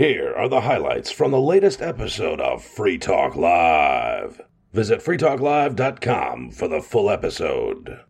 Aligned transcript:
Here 0.00 0.32
are 0.34 0.48
the 0.48 0.62
highlights 0.62 1.10
from 1.10 1.30
the 1.30 1.38
latest 1.38 1.82
episode 1.82 2.40
of 2.40 2.64
Free 2.64 2.96
Talk 2.96 3.36
Live. 3.36 4.40
Visit 4.72 5.00
freetalklive.com 5.00 6.52
for 6.52 6.68
the 6.68 6.80
full 6.80 7.10
episode. 7.10 8.00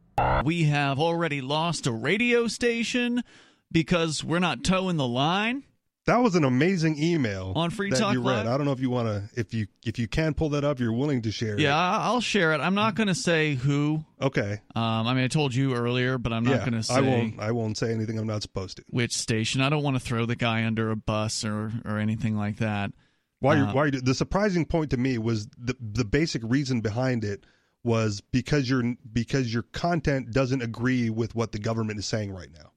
We 0.45 0.62
have 0.66 1.00
already 1.00 1.40
lost 1.40 1.88
a 1.88 1.92
radio 1.92 2.46
station 2.46 3.24
because 3.72 4.22
we're 4.22 4.38
not 4.38 4.62
toeing 4.62 4.98
the 4.98 5.08
line. 5.08 5.64
That 6.07 6.23
was 6.23 6.35
an 6.35 6.45
amazing 6.45 7.01
email 7.03 7.53
On 7.55 7.71
Free 7.71 7.91
that 7.91 7.98
Talk 7.98 8.14
you 8.14 8.21
read. 8.21 8.39
Live? 8.39 8.46
I 8.46 8.57
don't 8.57 8.64
know 8.66 8.73
if 8.73 8.80
you 8.80 8.91
want 8.91 9.09
to, 9.09 9.39
if 9.39 9.53
you 9.53 9.66
if 9.85 9.98
you 9.98 10.09
can 10.09 10.34
pull 10.34 10.48
that 10.51 10.65
up, 10.65 10.80
you're 10.80 10.93
willing 10.93 11.23
to 11.23 11.30
share. 11.30 11.59
Yeah, 11.59 11.77
I- 11.77 12.07
I'll 12.07 12.23
share 12.23 12.53
it. 12.55 12.61
I'm 12.61 12.75
not 12.75 12.95
going 12.95 13.09
to 13.09 13.15
say 13.15 13.55
who. 13.55 14.05
Okay. 14.21 14.61
Um, 14.75 15.07
I 15.07 15.15
mean, 15.15 15.25
I 15.25 15.29
told 15.29 15.55
you 15.55 15.75
earlier, 15.75 16.19
but 16.19 16.33
I'm 16.33 16.45
not 16.45 16.52
yeah. 16.52 16.59
going 16.59 16.73
to 16.73 16.83
say 16.83 16.95
I 16.95 17.01
won't. 17.01 17.39
I 17.39 17.52
won't 17.52 17.77
say 17.77 17.93
anything 17.93 18.19
I'm 18.19 18.27
not 18.27 18.43
supposed 18.43 18.79
to. 18.79 18.84
which 18.89 19.12
station. 19.16 19.61
I 19.61 19.69
don't 19.69 19.83
want 19.83 19.97
to 19.97 20.01
throw 20.01 20.27
the 20.27 20.37
guy 20.37 20.65
under 20.65 20.91
a 20.91 20.97
bus 20.97 21.45
or 21.45 21.71
or 21.84 21.98
anything 21.98 22.37
like 22.37 22.57
that. 22.59 22.93
Why? 23.41 23.59
Uh, 23.61 23.73
why? 23.73 23.91
The 23.91 24.15
surprising 24.15 24.65
point 24.65 24.91
to 24.91 24.96
me 24.96 25.19
was 25.19 25.48
the 25.59 25.77
the 25.80 26.05
basic 26.05 26.43
reason 26.45 26.80
behind 26.80 27.24
it 27.24 27.45
was 27.82 28.21
because 28.21 28.69
your 28.69 28.96
because 29.12 29.52
your 29.52 29.62
content 29.62 30.32
doesn't 30.32 30.62
agree 30.62 31.10
with 31.10 31.35
what 31.35 31.52
the 31.52 31.59
government 31.59 31.98
is 31.98 32.07
saying 32.07 32.32
right 32.32 32.51
now. 32.52 32.73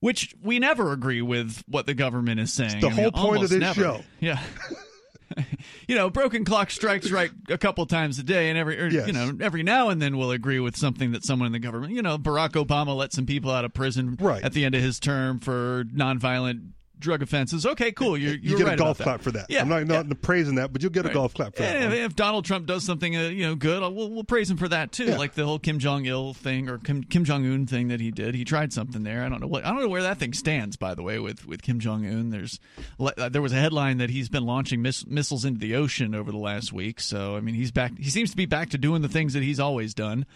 Which 0.00 0.34
we 0.42 0.58
never 0.58 0.92
agree 0.92 1.20
with 1.22 1.62
what 1.68 1.86
the 1.86 1.94
government 1.94 2.40
is 2.40 2.52
saying. 2.52 2.80
the 2.80 2.86
I 2.86 2.90
mean, 2.90 2.98
whole 3.02 3.12
point 3.12 3.42
of 3.44 3.50
this 3.50 3.58
never. 3.60 3.80
show. 3.80 4.00
Yeah. 4.18 4.40
you 5.88 5.94
know, 5.94 6.10
broken 6.10 6.44
clock 6.44 6.70
strikes 6.70 7.10
right 7.10 7.30
a 7.48 7.58
couple 7.58 7.84
times 7.86 8.18
a 8.18 8.22
day, 8.22 8.48
and 8.48 8.58
every 8.58 8.80
or, 8.80 8.88
Yes. 8.88 9.06
you 9.06 9.12
know 9.12 9.32
every 9.40 9.62
now 9.62 9.90
and 9.90 10.00
then 10.00 10.16
we'll 10.16 10.30
agree 10.32 10.58
with 10.58 10.76
something 10.76 11.12
that 11.12 11.24
someone 11.24 11.46
in 11.46 11.52
the 11.52 11.58
government. 11.58 11.92
You 11.94 12.02
know, 12.02 12.18
Barack 12.18 12.50
Obama 12.52 12.96
let 12.96 13.12
some 13.12 13.26
people 13.26 13.50
out 13.50 13.64
of 13.64 13.72
prison 13.74 14.16
Right. 14.20 14.42
at 14.42 14.54
the 14.54 14.64
end 14.64 14.74
of 14.74 14.82
his 14.82 14.98
term 14.98 15.38
for 15.38 15.84
nonviolent 15.94 16.70
drug 17.00 17.22
offenses. 17.22 17.66
Okay, 17.66 17.92
cool. 17.92 18.16
You're, 18.16 18.34
You 18.34 18.50
you're 18.50 18.58
get 18.58 18.66
right 18.66 18.74
a 18.74 18.76
golf 18.76 18.98
clap 18.98 19.18
that. 19.18 19.24
for 19.24 19.30
that. 19.32 19.46
Yeah, 19.48 19.62
I'm 19.62 19.68
not, 19.68 19.86
yeah. 19.86 20.02
not 20.02 20.22
praising 20.22 20.56
that, 20.56 20.72
but 20.72 20.82
you'll 20.82 20.92
get 20.92 21.06
a 21.06 21.10
golf 21.10 21.34
clap 21.34 21.56
for 21.56 21.62
that. 21.62 21.76
And 21.76 21.84
one. 21.86 21.98
if, 21.98 22.10
if 22.10 22.16
Donald 22.16 22.44
Trump 22.44 22.66
does 22.66 22.84
something, 22.84 23.16
uh, 23.16 23.22
you 23.22 23.46
know, 23.46 23.54
good, 23.54 23.80
we'll, 23.80 24.10
we'll 24.10 24.24
praise 24.24 24.50
him 24.50 24.56
for 24.56 24.68
that 24.68 24.92
too. 24.92 25.06
Yeah. 25.06 25.16
Like 25.18 25.34
the 25.34 25.44
whole 25.44 25.58
Kim 25.58 25.78
Jong 25.78 26.06
Il 26.06 26.34
thing 26.34 26.68
or 26.68 26.78
Kim, 26.78 27.02
Kim 27.02 27.24
Jong 27.24 27.44
Un 27.46 27.66
thing 27.66 27.88
that 27.88 28.00
he 28.00 28.10
did. 28.10 28.34
He 28.34 28.44
tried 28.44 28.72
something 28.72 29.02
there. 29.02 29.24
I 29.24 29.28
don't 29.28 29.40
know 29.40 29.46
what. 29.46 29.64
I 29.64 29.70
don't 29.70 29.80
know 29.80 29.88
where 29.88 30.02
that 30.02 30.18
thing 30.18 30.32
stands. 30.32 30.76
By 30.76 30.94
the 30.94 31.02
way, 31.02 31.18
with 31.18 31.46
with 31.46 31.62
Kim 31.62 31.80
Jong 31.80 32.06
Un, 32.06 32.30
there's 32.30 32.60
uh, 32.98 33.28
there 33.28 33.42
was 33.42 33.52
a 33.52 33.56
headline 33.56 33.98
that 33.98 34.10
he's 34.10 34.28
been 34.28 34.44
launching 34.44 34.82
miss, 34.82 35.06
missiles 35.06 35.44
into 35.44 35.60
the 35.60 35.74
ocean 35.74 36.14
over 36.14 36.30
the 36.30 36.38
last 36.38 36.72
week. 36.72 37.00
So 37.00 37.36
I 37.36 37.40
mean, 37.40 37.54
he's 37.54 37.70
back. 37.70 37.92
He 37.98 38.10
seems 38.10 38.30
to 38.30 38.36
be 38.36 38.46
back 38.46 38.70
to 38.70 38.78
doing 38.78 39.02
the 39.02 39.08
things 39.08 39.32
that 39.32 39.42
he's 39.42 39.60
always 39.60 39.94
done. 39.94 40.26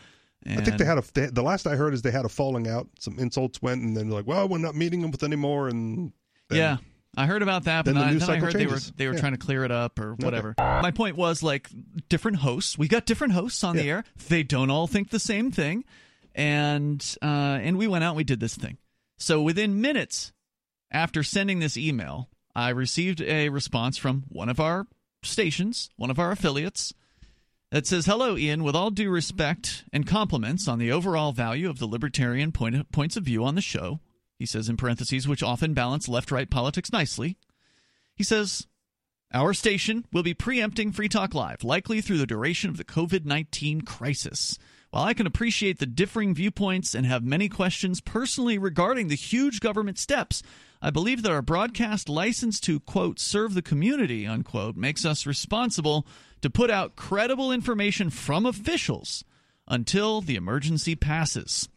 And, 0.47 0.61
I 0.61 0.65
think 0.65 0.77
they 0.77 0.84
had 0.84 0.99
a. 0.99 1.05
They, 1.15 1.27
the 1.27 1.43
last 1.43 1.67
I 1.67 1.77
heard 1.77 1.95
is 1.95 2.03
they 2.03 2.11
had 2.11 2.27
a 2.27 2.28
falling 2.28 2.69
out. 2.69 2.89
Some 2.99 3.19
insults 3.19 3.62
went, 3.62 3.83
and 3.83 3.97
then 3.97 4.09
they're 4.09 4.19
like, 4.19 4.27
"Well, 4.27 4.47
we're 4.47 4.59
not 4.59 4.75
meeting 4.75 5.01
him 5.01 5.11
with 5.11 5.23
anymore." 5.23 5.69
And 5.69 6.12
then- 6.50 6.59
yeah. 6.59 6.77
I 7.17 7.27
heard 7.27 7.42
about 7.42 7.64
that, 7.64 7.84
but 7.84 7.95
then 7.95 8.03
the 8.03 8.25
I, 8.25 8.27
then 8.27 8.31
I 8.31 8.41
heard 8.41 8.55
they 8.55 8.67
were 8.67 8.73
changes. 8.73 8.92
they 8.97 9.06
were 9.06 9.14
Yeah. 9.14 9.20
trying 9.20 9.33
to 9.33 9.39
clear 9.39 9.62
it 9.64 9.70
up 9.70 10.00
or 10.00 10.14
whatever. 10.14 10.53
My 10.59 10.91
point 10.91 11.17
was 11.17 11.45
like 11.45 11.70
different 12.09 12.39
hosts. 12.39 12.77
We 12.77 12.89
got 12.89 13.06
different 13.06 13.34
hosts 13.34 13.62
on 13.62 13.77
the 13.77 13.89
air. 13.89 14.03
They 14.28 14.42
don't 14.42 14.69
all 14.69 14.89
think 14.89 15.11
the 15.11 15.20
same 15.20 15.53
thing, 15.53 15.84
and 16.34 17.05
uh, 17.22 17.27
and 17.62 17.78
we 17.78 17.87
went 17.87 18.03
out. 18.03 18.11
and 18.11 18.17
We 18.17 18.25
did 18.25 18.41
this 18.41 18.56
thing. 18.56 18.78
So 19.17 19.41
within 19.41 19.81
minutes 19.81 20.33
after 20.91 21.22
sending 21.22 21.61
this 21.61 21.77
email, 21.77 22.31
I 22.56 22.70
received 22.70 23.20
a 23.20 23.48
response 23.48 23.97
from 23.97 24.25
one 24.28 24.48
of 24.48 24.59
our 24.59 24.89
stations, 25.22 25.91
one 25.97 26.11
of 26.11 26.19
our 26.19 26.33
affiliates, 26.33 26.92
that 27.70 27.87
says, 27.87 28.06
"Hello, 28.06 28.37
Ian. 28.37 28.65
With 28.65 28.75
all 28.75 28.91
due 28.91 29.11
respect 29.11 29.84
and 29.92 30.05
compliments 30.05 30.67
on 30.67 30.81
the 30.81 30.91
overall 30.91 31.31
value 31.33 31.70
of 31.70 31.78
the 31.78 31.87
libertarian 31.87 32.50
point 32.50 32.91
points 32.91 33.17
of 33.17 33.22
view 33.25 33.45
on 33.45 33.55
the 33.55 33.62
show." 33.62 34.00
He 34.45 34.47
says 34.47 34.69
in 34.69 34.77
parentheses, 34.77 35.27
which 35.27 35.42
often 35.42 35.73
balance 35.73 36.06
left 36.06 36.31
right 36.31 36.50
politics 36.50 36.92
nicely. 36.92 37.39
He 38.14 38.23
says, 38.23 38.67
Our 39.33 39.55
station 39.55 40.05
will 40.12 40.23
be 40.23 40.34
preempting 40.34 40.92
Free 40.92 41.09
Talk 41.09 41.33
Live, 41.33 41.64
likely 41.64 42.03
through 42.03 42.19
the 42.19 42.27
duration 42.27 42.69
of 42.69 42.77
the 42.77 42.84
COVID 42.84 43.25
19 43.25 43.81
crisis. 43.81 44.59
While 44.91 45.05
I 45.05 45.15
can 45.15 45.27
appreciate 45.27 45.78
the 45.78 45.87
differing 45.87 46.34
viewpoints 46.34 46.94
and 46.94 47.06
have 47.06 47.25
many 47.25 47.49
questions 47.49 48.03
personally 48.03 48.59
regarding 48.59 49.09
the 49.09 49.15
huge 49.15 49.60
government 49.60 49.99
steps, 49.99 50.43
I 50.82 50.91
believe 50.91 51.22
that 51.22 51.32
our 51.32 51.41
broadcast 51.41 52.11
license 52.11 52.61
to, 52.61 52.81
quote, 52.81 53.19
serve 53.19 53.55
the 53.55 53.62
community, 53.62 54.26
unquote, 54.26 54.76
makes 54.76 55.06
us 55.06 55.25
responsible 55.25 56.06
to 56.43 56.50
put 56.50 56.71
out 56.71 56.97
credible 56.97 57.50
information 57.50 58.11
from 58.11 58.44
officials 58.44 59.25
until 59.66 60.21
the 60.21 60.37
emergency 60.37 60.94
passes. 60.94 61.71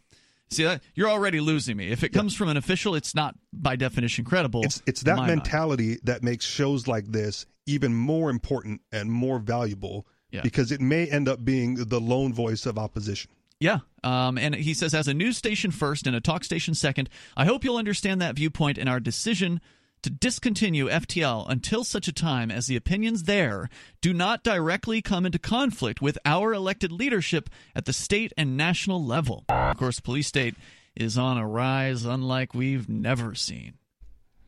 See 0.50 0.64
that 0.64 0.82
you're 0.96 1.10
already 1.10 1.40
losing 1.40 1.76
me. 1.78 1.90
If 1.92 2.04
it 2.04 2.10
comes 2.10 2.34
from 2.34 2.48
an 2.50 2.58
official, 2.58 2.96
it's 2.96 3.14
not 3.14 3.36
by 3.52 3.76
definition 3.76 4.24
credible. 4.26 4.64
It's 4.64 4.82
it's 4.86 5.02
that 5.04 5.16
my 5.18 5.28
mind. 5.28 5.30
mentality 5.42 5.98
that 6.04 6.24
makes 6.24 6.46
shows 6.46 6.88
like 6.88 7.06
this 7.08 7.46
even 7.66 7.94
more 7.94 8.30
important 8.30 8.80
and 8.94 9.12
more 9.12 9.40
valuable 9.40 10.08
Yeah. 10.32 10.42
because 10.42 10.72
it 10.72 10.80
may 10.80 11.06
end 11.08 11.28
up 11.28 11.44
being 11.44 11.76
the 11.76 12.00
lone 12.00 12.34
voice 12.34 12.66
of 12.66 12.78
opposition. 12.78 13.30
Yeah. 13.60 13.80
Um, 14.04 14.38
and 14.38 14.54
he 14.56 14.74
says, 14.74 14.94
as 14.94 15.08
a 15.08 15.14
news 15.14 15.36
station 15.36 15.72
first 15.72 16.06
and 16.08 16.16
a 16.16 16.22
talk 16.22 16.44
station 16.44 16.74
second, 16.76 17.10
I 17.36 17.46
hope 17.46 17.64
you'll 17.66 17.78
understand 17.78 18.22
that 18.22 18.36
viewpoint 18.36 18.78
and 18.78 18.88
our 18.88 19.00
decision 19.00 19.60
to 20.04 20.10
discontinue 20.10 20.88
FTL 20.88 21.50
until 21.50 21.84
such 21.84 22.08
a 22.08 22.14
time 22.14 22.52
as 22.52 22.68
the 22.68 22.76
opinions 22.76 23.24
there 23.24 23.70
do 24.02 24.14
not 24.14 24.44
directly 24.44 25.02
come 25.02 25.26
into 25.26 25.40
conflict 25.40 26.02
with 26.02 26.18
our 26.26 26.54
elected 26.54 26.92
leadership 26.92 27.50
at 27.76 27.86
the 27.86 27.94
state 27.94 28.34
and 28.38 28.56
national 28.56 29.04
level. 29.04 29.46
Of 29.50 29.78
course, 29.78 30.00
police 30.00 30.28
state 30.28 30.56
is 30.96 31.18
on 31.18 31.38
a 31.38 31.48
rise 31.48 32.06
unlike 32.06 32.54
we've 32.54 32.90
never 32.90 33.36
seen. 33.36 33.74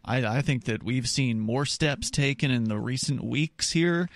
I, 0.03 0.25
I 0.25 0.41
think 0.41 0.65
that 0.65 0.83
we've 0.83 1.07
seen 1.07 1.39
more 1.39 1.65
steps 1.65 2.09
taken 2.09 2.51
in 2.51 2.65
the 2.65 2.79
recent 2.79 3.23
weeks 3.23 3.71
here 3.71 4.09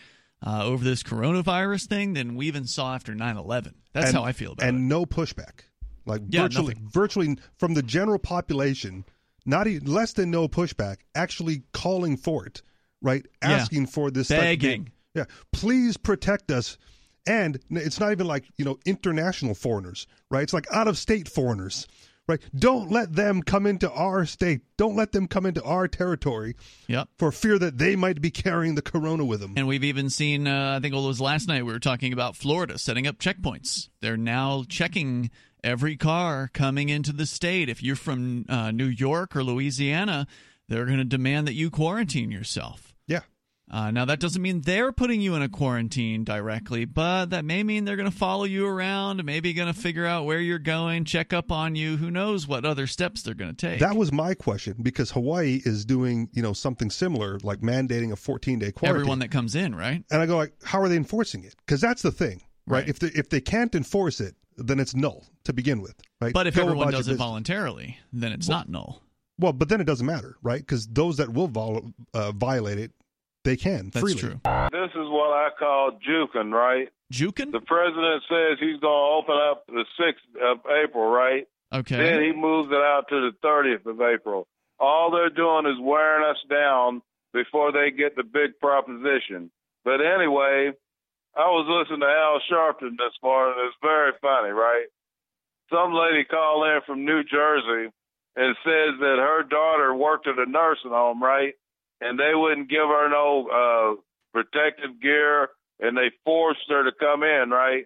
uh, 0.45 0.63
over 0.63 0.83
this 0.83 1.03
coronavirus 1.03 1.87
thing 1.87 2.13
than 2.13 2.35
we 2.35 2.47
even 2.47 2.65
saw 2.65 2.95
after 2.95 3.13
9 3.13 3.37
11. 3.37 3.75
That's 3.93 4.07
and, 4.07 4.17
how 4.17 4.23
I 4.23 4.31
feel 4.31 4.53
about 4.53 4.67
and 4.67 4.75
it. 4.75 4.79
And 4.79 4.89
no 4.89 5.05
pushback. 5.05 5.61
Like 6.05 6.21
Yeah, 6.27 6.43
virtually, 6.43 6.73
nothing. 6.73 6.89
virtually 6.91 7.37
from 7.57 7.73
the 7.75 7.83
general 7.83 8.19
population, 8.19 9.05
not 9.45 9.67
even, 9.67 9.91
less 9.91 10.13
than 10.13 10.31
no 10.31 10.47
pushback. 10.47 10.97
Actually 11.15 11.63
calling 11.73 12.17
for 12.17 12.45
it, 12.45 12.61
right? 13.01 13.25
Yeah. 13.41 13.51
Asking 13.51 13.87
for 13.87 14.11
this, 14.11 14.29
Begging. 14.29 14.85
thing. 14.85 14.91
Yeah, 15.15 15.25
please 15.51 15.97
protect 15.97 16.49
us. 16.51 16.77
And 17.25 17.59
it's 17.69 17.99
not 17.99 18.11
even 18.11 18.27
like 18.27 18.45
you 18.57 18.65
know 18.65 18.77
international 18.85 19.55
foreigners, 19.55 20.07
right? 20.29 20.43
It's 20.43 20.53
like 20.53 20.65
out 20.73 20.89
of 20.89 20.97
state 20.97 21.29
foreigners, 21.29 21.87
right? 22.27 22.41
Don't 22.53 22.91
let 22.91 23.13
them 23.13 23.41
come 23.41 23.65
into 23.65 23.89
our 23.91 24.25
state. 24.25 24.61
Don't 24.75 24.95
let 24.97 25.13
them 25.13 25.27
come 25.27 25.45
into 25.45 25.63
our 25.63 25.87
territory 25.87 26.55
Yep. 26.87 27.07
for 27.17 27.31
fear 27.31 27.57
that 27.59 27.77
they 27.77 27.95
might 27.95 28.19
be 28.21 28.29
carrying 28.29 28.75
the 28.75 28.81
corona 28.81 29.23
with 29.23 29.39
them. 29.39 29.53
And 29.55 29.67
we've 29.67 29.85
even 29.85 30.09
seen, 30.09 30.47
uh, 30.47 30.75
I 30.77 30.81
think 30.81 30.93
it 30.93 30.97
was 30.99 31.21
last 31.21 31.47
night, 31.47 31.63
we 31.65 31.71
were 31.71 31.79
talking 31.79 32.11
about 32.11 32.35
Florida 32.35 32.77
setting 32.77 33.07
up 33.07 33.19
checkpoints. 33.19 33.87
They're 34.01 34.17
now 34.17 34.65
checking 34.67 35.31
every 35.63 35.95
car 35.95 36.49
coming 36.53 36.89
into 36.89 37.11
the 37.13 37.25
state. 37.25 37.69
If 37.69 37.81
you're 37.81 37.95
from 37.95 38.45
uh, 38.49 38.71
New 38.71 38.85
York 38.87 39.35
or 39.35 39.43
Louisiana, 39.43 40.27
they're 40.67 40.85
going 40.85 40.97
to 40.97 41.03
demand 41.05 41.47
that 41.47 41.53
you 41.53 41.69
quarantine 41.69 42.31
yourself. 42.31 42.93
yeah, 43.07 43.21
Uh, 43.71 43.91
now, 43.91 44.05
that 44.05 44.19
doesn't 44.19 44.41
mean 44.41 44.61
they're 44.61 44.91
putting 44.91 45.19
you 45.21 45.35
in 45.35 45.41
a 45.41 45.49
quarantine 45.49 46.23
directly, 46.23 46.85
but 46.85 47.27
that 47.31 47.43
may 47.45 47.63
mean 47.63 47.85
they're 47.85 47.95
going 47.95 48.09
to 48.09 48.15
follow 48.15 48.43
you 48.43 48.65
around, 48.67 49.23
maybe 49.25 49.53
going 49.53 49.71
to 49.73 49.79
figure 49.79 50.05
out 50.05 50.25
where 50.25 50.39
you're 50.39 50.59
going, 50.59 51.05
check 51.05 51.33
up 51.33 51.51
on 51.51 51.75
you. 51.75 51.97
Who 51.97 52.11
knows 52.11 52.47
what 52.47 52.65
other 52.65 52.87
steps 52.87 53.21
they're 53.23 53.33
going 53.33 53.55
to 53.55 53.67
take? 53.69 53.79
that 53.79 53.95
was 53.95 54.11
my 54.11 54.33
question 54.35 54.75
because 54.81 55.11
Hawaii 55.11 55.61
is 55.65 55.85
doing 55.85 56.29
you 56.33 56.41
know 56.41 56.53
something 56.53 56.89
similar, 56.91 57.39
like 57.43 57.59
mandating 57.61 58.11
a 58.11 58.15
14 58.15 58.59
day 58.59 58.71
quarantine. 58.71 58.99
Everyone 59.01 59.19
that 59.19 59.31
comes 59.31 59.55
in, 59.55 59.73
right? 59.75 60.03
and 60.11 60.21
I 60.21 60.25
go 60.25 60.37
like, 60.37 60.53
how 60.63 60.79
are 60.81 60.89
they 60.89 60.97
enforcing 60.97 61.43
it? 61.43 61.55
Because 61.65 61.81
that's 61.81 62.01
the 62.01 62.11
thing, 62.11 62.41
right? 62.67 62.79
Right. 62.81 62.89
If 62.89 62.99
they 62.99 63.07
if 63.07 63.29
they 63.29 63.41
can't 63.41 63.73
enforce 63.75 64.19
it, 64.21 64.35
then 64.57 64.79
it's 64.79 64.95
null 64.95 65.25
to 65.45 65.53
begin 65.53 65.81
with, 65.81 65.95
right? 66.21 66.33
But 66.33 66.47
if 66.47 66.55
Go 66.55 66.63
everyone 66.63 66.83
about 66.89 66.93
your 66.93 66.99
does 66.99 67.07
it 67.09 67.15
voluntarily, 67.17 67.97
then 68.11 68.31
it's 68.31 68.47
not 68.49 68.69
null. 68.69 69.01
well, 69.39 69.53
but 69.53 69.69
then 69.69 69.81
it 69.81 69.85
doesn't 69.85 70.05
matter, 70.05 70.35
right? 70.41 70.59
Because 70.59 70.87
those 70.87 71.17
that 71.17 71.33
will 71.33 71.47
vol- 71.47 71.91
uh, 72.13 72.31
violate 72.31 72.77
it, 72.79 72.91
they 73.43 73.57
can 73.57 73.89
That's 73.93 73.99
freely. 74.01 74.19
true. 74.19 74.39
This 74.71 74.91
is 74.91 75.07
what 75.09 75.31
I 75.33 75.49
call 75.59 75.99
juking, 76.07 76.51
right? 76.53 76.89
Juking? 77.11 77.51
The 77.51 77.59
president 77.61 78.23
says 78.29 78.57
he's 78.59 78.79
going 78.79 78.81
to 78.81 79.31
open 79.33 79.35
up 79.51 79.65
the 79.67 79.85
6th 79.99 80.51
of 80.51 80.59
April, 80.83 81.09
right? 81.09 81.47
Okay. 81.73 81.97
Then 81.97 82.21
he 82.23 82.31
moves 82.31 82.69
it 82.71 82.75
out 82.77 83.05
to 83.09 83.31
the 83.31 83.47
30th 83.47 83.85
of 83.85 83.99
April. 84.01 84.47
All 84.79 85.11
they're 85.11 85.29
doing 85.29 85.65
is 85.65 85.77
wearing 85.81 86.23
us 86.29 86.37
down 86.49 87.01
before 87.33 87.71
they 87.71 87.91
get 87.91 88.15
the 88.15 88.23
big 88.23 88.59
proposition. 88.59 89.51
But 89.83 89.99
anyway, 90.01 90.71
I 91.35 91.49
was 91.49 91.65
listening 91.65 92.01
to 92.01 92.05
Al 92.05 92.39
Sharpton 92.45 92.91
this 92.97 93.17
morning. 93.23 93.55
It's 93.65 93.77
very 93.81 94.11
funny, 94.21 94.51
right? 94.51 94.85
Some 95.71 95.93
lady 95.93 96.25
called 96.25 96.67
in 96.67 96.81
from 96.85 97.05
New 97.05 97.23
Jersey 97.23 97.89
and 98.35 98.55
says 98.63 98.93
that 98.99 99.17
her 99.17 99.41
daughter 99.43 99.95
worked 99.95 100.27
at 100.27 100.37
a 100.37 100.45
nursing 100.45 100.91
home, 100.91 101.23
right? 101.23 101.53
And 102.01 102.19
they 102.19 102.35
wouldn't 102.35 102.69
give 102.69 102.85
her 102.85 103.09
no 103.09 103.49
uh, 103.49 104.01
protective 104.31 105.01
gear, 105.01 105.49
and 105.79 105.97
they 105.97 106.11
forced 106.23 106.69
her 106.69 106.83
to 106.83 106.91
come 106.99 107.23
in, 107.23 107.49
right? 107.49 107.85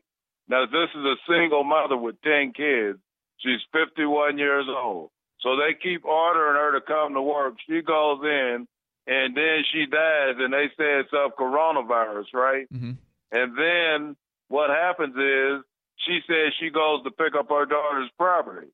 Now, 0.50 0.66
this 0.66 0.90
is 0.94 1.06
a 1.06 1.16
single 1.28 1.64
mother 1.64 1.96
with 1.96 2.22
10 2.24 2.52
kids. 2.52 3.00
She's 3.40 3.64
51 3.72 4.38
years 4.38 4.66
old. 4.68 5.12
So 5.42 5.56
they 5.56 5.74
keep 5.82 6.04
ordering 6.04 6.56
her 6.56 6.80
to 6.80 6.86
come 6.86 7.14
to 7.14 7.22
work. 7.22 7.56
She 7.70 7.82
goes 7.82 8.20
in, 8.24 8.68
and 9.06 9.38
then 9.38 9.64
she 9.72 9.86
dies, 9.86 10.36
and 10.40 10.52
they 10.52 10.68
say 10.78 11.00
it's 11.00 11.10
of 11.14 11.38
coronavirus, 11.38 12.34
right? 12.34 12.68
Mm-hmm. 12.74 12.92
And 13.32 13.58
then 13.58 14.16
what 14.48 14.70
happens 14.70 15.16
is 15.16 15.64
she 16.06 16.20
says 16.28 16.54
she 16.60 16.70
goes 16.70 17.04
to 17.04 17.12
pick 17.12 17.36
up 17.38 17.50
her 17.50 17.66
daughter's 17.66 18.10
property, 18.18 18.68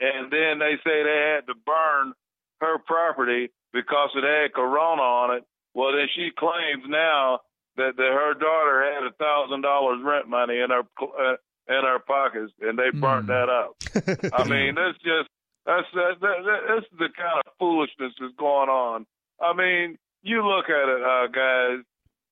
and 0.00 0.30
then 0.30 0.58
they 0.58 0.74
say 0.84 1.02
they 1.02 1.34
had 1.34 1.46
to 1.46 1.54
burn 1.54 2.12
her 2.60 2.78
property 2.78 3.50
because 3.72 4.10
it 4.14 4.24
had 4.24 4.52
corona 4.52 5.02
on 5.02 5.36
it. 5.36 5.44
Well, 5.74 5.92
then 5.92 6.08
she 6.14 6.30
claims 6.36 6.84
now 6.88 7.40
that, 7.76 7.96
that 7.96 8.12
her 8.12 8.34
daughter 8.34 8.82
had 8.92 9.04
a 9.06 9.12
thousand 9.14 9.62
dollars 9.62 10.00
rent 10.02 10.28
money 10.28 10.58
in 10.58 10.70
her 10.70 10.82
uh, 11.00 11.36
in 11.68 11.84
her 11.84 11.98
pockets, 12.00 12.52
and 12.60 12.78
they 12.78 12.90
burnt 12.90 13.26
Mm. 13.26 13.28
that 13.28 13.48
up. 13.48 14.32
I 14.34 14.44
mean, 14.48 14.74
that's 14.74 14.98
just 14.98 15.28
that's 15.66 15.86
that, 15.94 16.16
that, 16.20 16.36
that, 16.44 16.60
that's 16.68 16.86
the 16.98 17.08
kind 17.16 17.40
of 17.44 17.52
foolishness 17.58 18.12
that's 18.20 18.34
going 18.36 18.68
on. 18.68 19.06
I 19.40 19.52
mean, 19.54 19.96
you 20.22 20.42
look 20.46 20.64
at 20.68 20.88
it, 20.88 21.02
uh, 21.02 21.26
guys. 21.28 21.84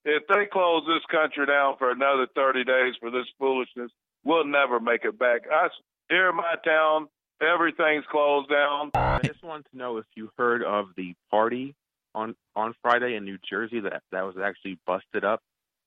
If 0.08 0.22
they 0.28 0.46
close 0.46 0.84
this 0.86 1.02
country 1.10 1.46
down 1.46 1.76
for 1.78 1.90
another 1.90 2.28
30 2.34 2.62
days 2.62 2.94
for 3.00 3.10
this 3.10 3.26
foolishness, 3.40 3.90
we'll 4.24 4.46
never 4.46 4.78
make 4.78 5.04
it 5.04 5.18
back. 5.18 5.42
I, 5.52 5.66
here 6.08 6.30
in 6.30 6.36
my 6.36 6.54
town, 6.64 7.08
everything's 7.42 8.04
closed 8.08 8.48
down. 8.48 8.92
I 8.94 9.18
just 9.24 9.42
wanted 9.42 9.66
to 9.72 9.76
know 9.76 9.96
if 9.96 10.04
you 10.14 10.30
heard 10.38 10.62
of 10.62 10.86
the 10.96 11.14
party 11.30 11.74
on 12.14 12.36
on 12.54 12.72
Friday 12.82 13.16
in 13.16 13.24
New 13.24 13.36
Jersey 13.50 13.80
that 13.80 14.02
that 14.12 14.22
was 14.22 14.36
actually 14.42 14.78
busted 14.86 15.24
up. 15.24 15.40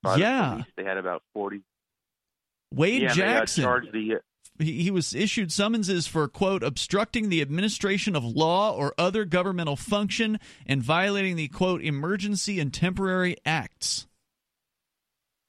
By 0.04 0.16
the 0.16 0.20
Yeah. 0.20 0.50
police. 0.52 0.66
they 0.76 0.84
had 0.84 0.98
about 0.98 1.24
forty. 1.34 1.62
Wade 2.74 3.02
yeah, 3.02 3.14
Jackson. 3.14 3.64
they 3.64 3.68
uh, 3.68 3.72
charged 3.72 3.92
the. 3.94 4.20
he, 4.60 4.84
he 4.84 4.92
was 4.92 5.16
issued 5.16 5.52
summonses 5.54 6.08
for 6.08 6.28
quote 6.28 6.62
obstructing 6.62 7.30
the 7.30 7.42
administration 7.42 8.16
of 8.18 8.24
law 8.26 8.76
or 8.76 8.94
other 8.98 9.24
governmental 9.24 9.78
function 9.78 10.40
and 10.68 10.84
violating 10.84 11.36
the 11.38 11.48
quote 11.48 11.82
emergency 11.82 12.60
and 12.60 12.74
temporary 12.74 13.38
acts. 13.46 14.06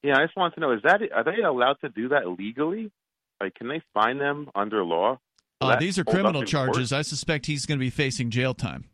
Yeah, 0.03 0.17
I 0.17 0.25
just 0.25 0.35
want 0.35 0.53
to 0.55 0.59
know: 0.59 0.71
is 0.73 0.81
that 0.83 1.01
are 1.13 1.23
they 1.23 1.41
allowed 1.43 1.77
to 1.81 1.89
do 1.89 2.09
that 2.09 2.27
legally? 2.27 2.91
Like, 3.39 3.55
can 3.55 3.67
they 3.67 3.81
fine 3.93 4.17
them 4.19 4.49
under 4.55 4.83
law? 4.83 5.19
Uh, 5.59 5.75
these 5.77 5.99
are 5.99 6.03
criminal 6.03 6.29
in 6.41 6.47
court? 6.47 6.47
charges. 6.47 6.91
I 6.91 7.01
suspect 7.03 7.45
he's 7.45 7.65
going 7.65 7.77
to 7.79 7.83
be 7.83 7.89
facing 7.91 8.29
jail 8.31 8.53
time. 8.53 8.85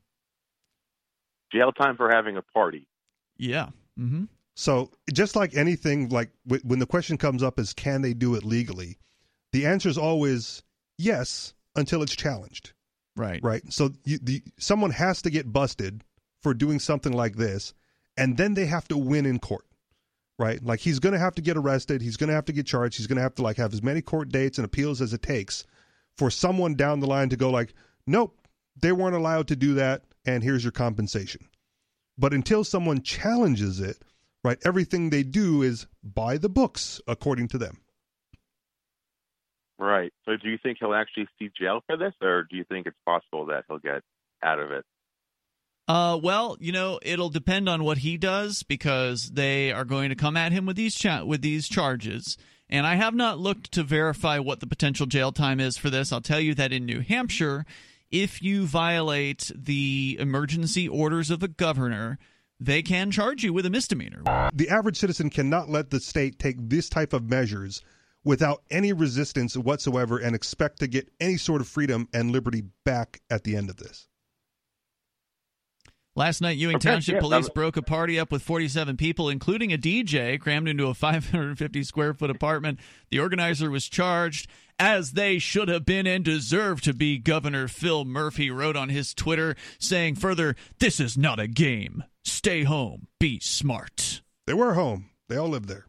Jail 1.51 1.71
time 1.71 1.95
for 1.95 2.09
having 2.09 2.35
a 2.37 2.41
party. 2.41 2.87
Yeah. 3.37 3.69
Mm-hmm. 3.97 4.25
So 4.55 4.91
just 5.13 5.35
like 5.35 5.55
anything, 5.55 6.09
like 6.09 6.31
w- 6.45 6.61
when 6.65 6.79
the 6.79 6.85
question 6.85 7.17
comes 7.17 7.41
up 7.43 7.59
is 7.59 7.73
can 7.73 8.01
they 8.01 8.13
do 8.13 8.35
it 8.35 8.43
legally, 8.43 8.97
the 9.53 9.65
answer 9.65 9.87
is 9.87 9.97
always 9.97 10.63
yes 10.97 11.53
until 11.75 12.01
it's 12.01 12.15
challenged, 12.15 12.73
Right. 13.15 13.39
right? 13.43 13.61
So 13.71 13.91
you, 14.03 14.17
the 14.21 14.41
someone 14.57 14.91
has 14.91 15.21
to 15.21 15.29
get 15.29 15.53
busted 15.53 16.03
for 16.41 16.53
doing 16.53 16.79
something 16.79 17.13
like 17.13 17.35
this, 17.35 17.73
and 18.17 18.35
then 18.35 18.55
they 18.55 18.65
have 18.65 18.87
to 18.89 18.97
win 18.97 19.25
in 19.25 19.39
court, 19.39 19.65
right? 20.39 20.63
Like 20.63 20.79
he's 20.79 20.99
going 20.99 21.13
to 21.13 21.19
have 21.19 21.35
to 21.35 21.41
get 21.41 21.57
arrested, 21.57 22.01
he's 22.01 22.17
going 22.17 22.29
to 22.29 22.33
have 22.33 22.45
to 22.45 22.53
get 22.53 22.65
charged, 22.65 22.97
he's 22.97 23.07
going 23.07 23.17
to 23.17 23.23
have 23.23 23.35
to 23.35 23.41
like 23.41 23.57
have 23.57 23.73
as 23.73 23.83
many 23.83 24.01
court 24.01 24.29
dates 24.29 24.57
and 24.57 24.65
appeals 24.65 25.01
as 25.01 25.13
it 25.13 25.21
takes 25.21 25.65
for 26.17 26.29
someone 26.29 26.75
down 26.75 26.99
the 26.99 27.07
line 27.07 27.29
to 27.29 27.37
go 27.37 27.49
like, 27.49 27.73
nope, 28.05 28.37
they 28.79 28.91
weren't 28.91 29.15
allowed 29.15 29.47
to 29.47 29.55
do 29.55 29.73
that, 29.75 30.03
and 30.25 30.43
here's 30.43 30.63
your 30.63 30.71
compensation. 30.71 31.47
But 32.17 32.33
until 32.33 32.63
someone 32.63 33.01
challenges 33.01 33.79
it, 33.79 33.97
right, 34.43 34.57
everything 34.65 35.09
they 35.09 35.23
do 35.23 35.61
is 35.61 35.87
by 36.03 36.37
the 36.37 36.49
books 36.49 36.99
according 37.07 37.47
to 37.49 37.57
them. 37.57 37.81
Right. 39.79 40.11
So, 40.25 40.37
do 40.37 40.49
you 40.49 40.57
think 40.61 40.77
he'll 40.79 40.95
actually 40.95 41.27
see 41.37 41.51
jail 41.55 41.81
for 41.85 41.97
this, 41.97 42.13
or 42.21 42.47
do 42.49 42.57
you 42.57 42.63
think 42.63 42.87
it's 42.87 42.97
possible 43.05 43.45
that 43.47 43.65
he'll 43.67 43.77
get 43.77 44.01
out 44.43 44.59
of 44.59 44.71
it? 44.71 44.83
Uh, 45.87 46.19
well, 46.21 46.57
you 46.59 46.71
know, 46.71 46.99
it'll 47.01 47.29
depend 47.29 47.69
on 47.69 47.83
what 47.83 47.99
he 47.99 48.17
does 48.17 48.63
because 48.63 49.31
they 49.31 49.71
are 49.71 49.85
going 49.85 50.09
to 50.09 50.15
come 50.15 50.35
at 50.35 50.51
him 50.51 50.65
with 50.65 50.75
these 50.75 50.95
cha- 50.95 51.23
with 51.23 51.41
these 51.41 51.67
charges. 51.69 52.37
And 52.69 52.85
I 52.85 52.95
have 52.95 53.15
not 53.15 53.39
looked 53.39 53.71
to 53.73 53.83
verify 53.83 54.39
what 54.39 54.59
the 54.59 54.67
potential 54.67 55.05
jail 55.05 55.31
time 55.31 55.61
is 55.61 55.77
for 55.77 55.89
this. 55.89 56.11
I'll 56.11 56.19
tell 56.19 56.41
you 56.41 56.53
that 56.55 56.73
in 56.73 56.85
New 56.85 56.99
Hampshire, 56.99 57.65
if 58.11 58.41
you 58.41 58.65
violate 58.65 59.51
the 59.55 60.17
emergency 60.19 60.87
orders 60.87 61.31
of 61.31 61.39
the 61.39 61.47
governor, 61.47 62.19
they 62.59 62.81
can 62.81 63.11
charge 63.11 63.43
you 63.43 63.53
with 63.53 63.65
a 63.65 63.69
misdemeanor. 63.69 64.21
The 64.53 64.69
average 64.69 64.97
citizen 64.97 65.29
cannot 65.29 65.69
let 65.69 65.89
the 65.89 65.99
state 66.01 66.39
take 66.39 66.57
this 66.59 66.89
type 66.89 67.13
of 67.13 67.29
measures 67.29 67.81
without 68.25 68.63
any 68.69 68.91
resistance 68.91 69.55
whatsoever 69.55 70.17
and 70.17 70.35
expect 70.35 70.79
to 70.79 70.87
get 70.87 71.09
any 71.21 71.37
sort 71.37 71.61
of 71.61 71.67
freedom 71.67 72.09
and 72.13 72.31
liberty 72.31 72.63
back 72.83 73.21
at 73.29 73.45
the 73.45 73.55
end 73.55 73.69
of 73.69 73.77
this. 73.77 74.09
Last 76.17 76.41
night, 76.41 76.57
Ewing 76.57 76.77
Okay, 76.77 76.89
Township 76.89 77.13
yeah, 77.13 77.19
police 77.19 77.45
I'm- 77.45 77.53
broke 77.53 77.77
a 77.77 77.83
party 77.83 78.19
up 78.19 78.31
with 78.31 78.41
47 78.41 78.97
people, 78.97 79.29
including 79.29 79.71
a 79.71 79.77
DJ, 79.77 80.39
crammed 80.39 80.67
into 80.67 80.87
a 80.87 80.95
550 80.95 81.83
square 81.83 82.15
foot 82.15 82.31
apartment. 82.31 82.79
The 83.11 83.19
organizer 83.19 83.69
was 83.69 83.87
charged, 83.87 84.49
as 84.79 85.11
they 85.11 85.37
should 85.37 85.67
have 85.69 85.85
been 85.85 86.07
and 86.07 86.25
deserve 86.25 86.81
to 86.81 86.93
be. 86.95 87.19
Governor 87.19 87.67
Phil 87.67 88.03
Murphy 88.03 88.49
wrote 88.49 88.75
on 88.75 88.89
his 88.89 89.13
Twitter, 89.13 89.55
saying 89.77 90.15
further, 90.15 90.55
This 90.79 90.99
is 90.99 91.19
not 91.19 91.39
a 91.39 91.45
game. 91.47 92.03
Stay 92.23 92.63
home. 92.63 93.05
Be 93.19 93.39
smart. 93.39 94.21
They 94.47 94.55
were 94.55 94.73
home. 94.73 95.11
They 95.29 95.37
all 95.37 95.49
lived 95.49 95.67
there. 95.69 95.85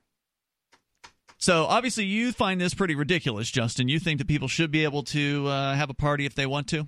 So 1.39 1.65
obviously, 1.65 2.05
you 2.05 2.33
find 2.33 2.61
this 2.61 2.75
pretty 2.75 2.95
ridiculous, 2.95 3.51
Justin. 3.51 3.89
You 3.89 3.99
think 3.99 4.19
that 4.19 4.29
people 4.29 4.49
should 4.49 4.71
be 4.71 4.85
able 4.85 5.05
to 5.05 5.47
uh, 5.47 5.75
have 5.75 5.89
a 5.89 5.95
party 5.95 6.27
if 6.27 6.35
they 6.35 6.45
want 6.47 6.67
to? 6.69 6.87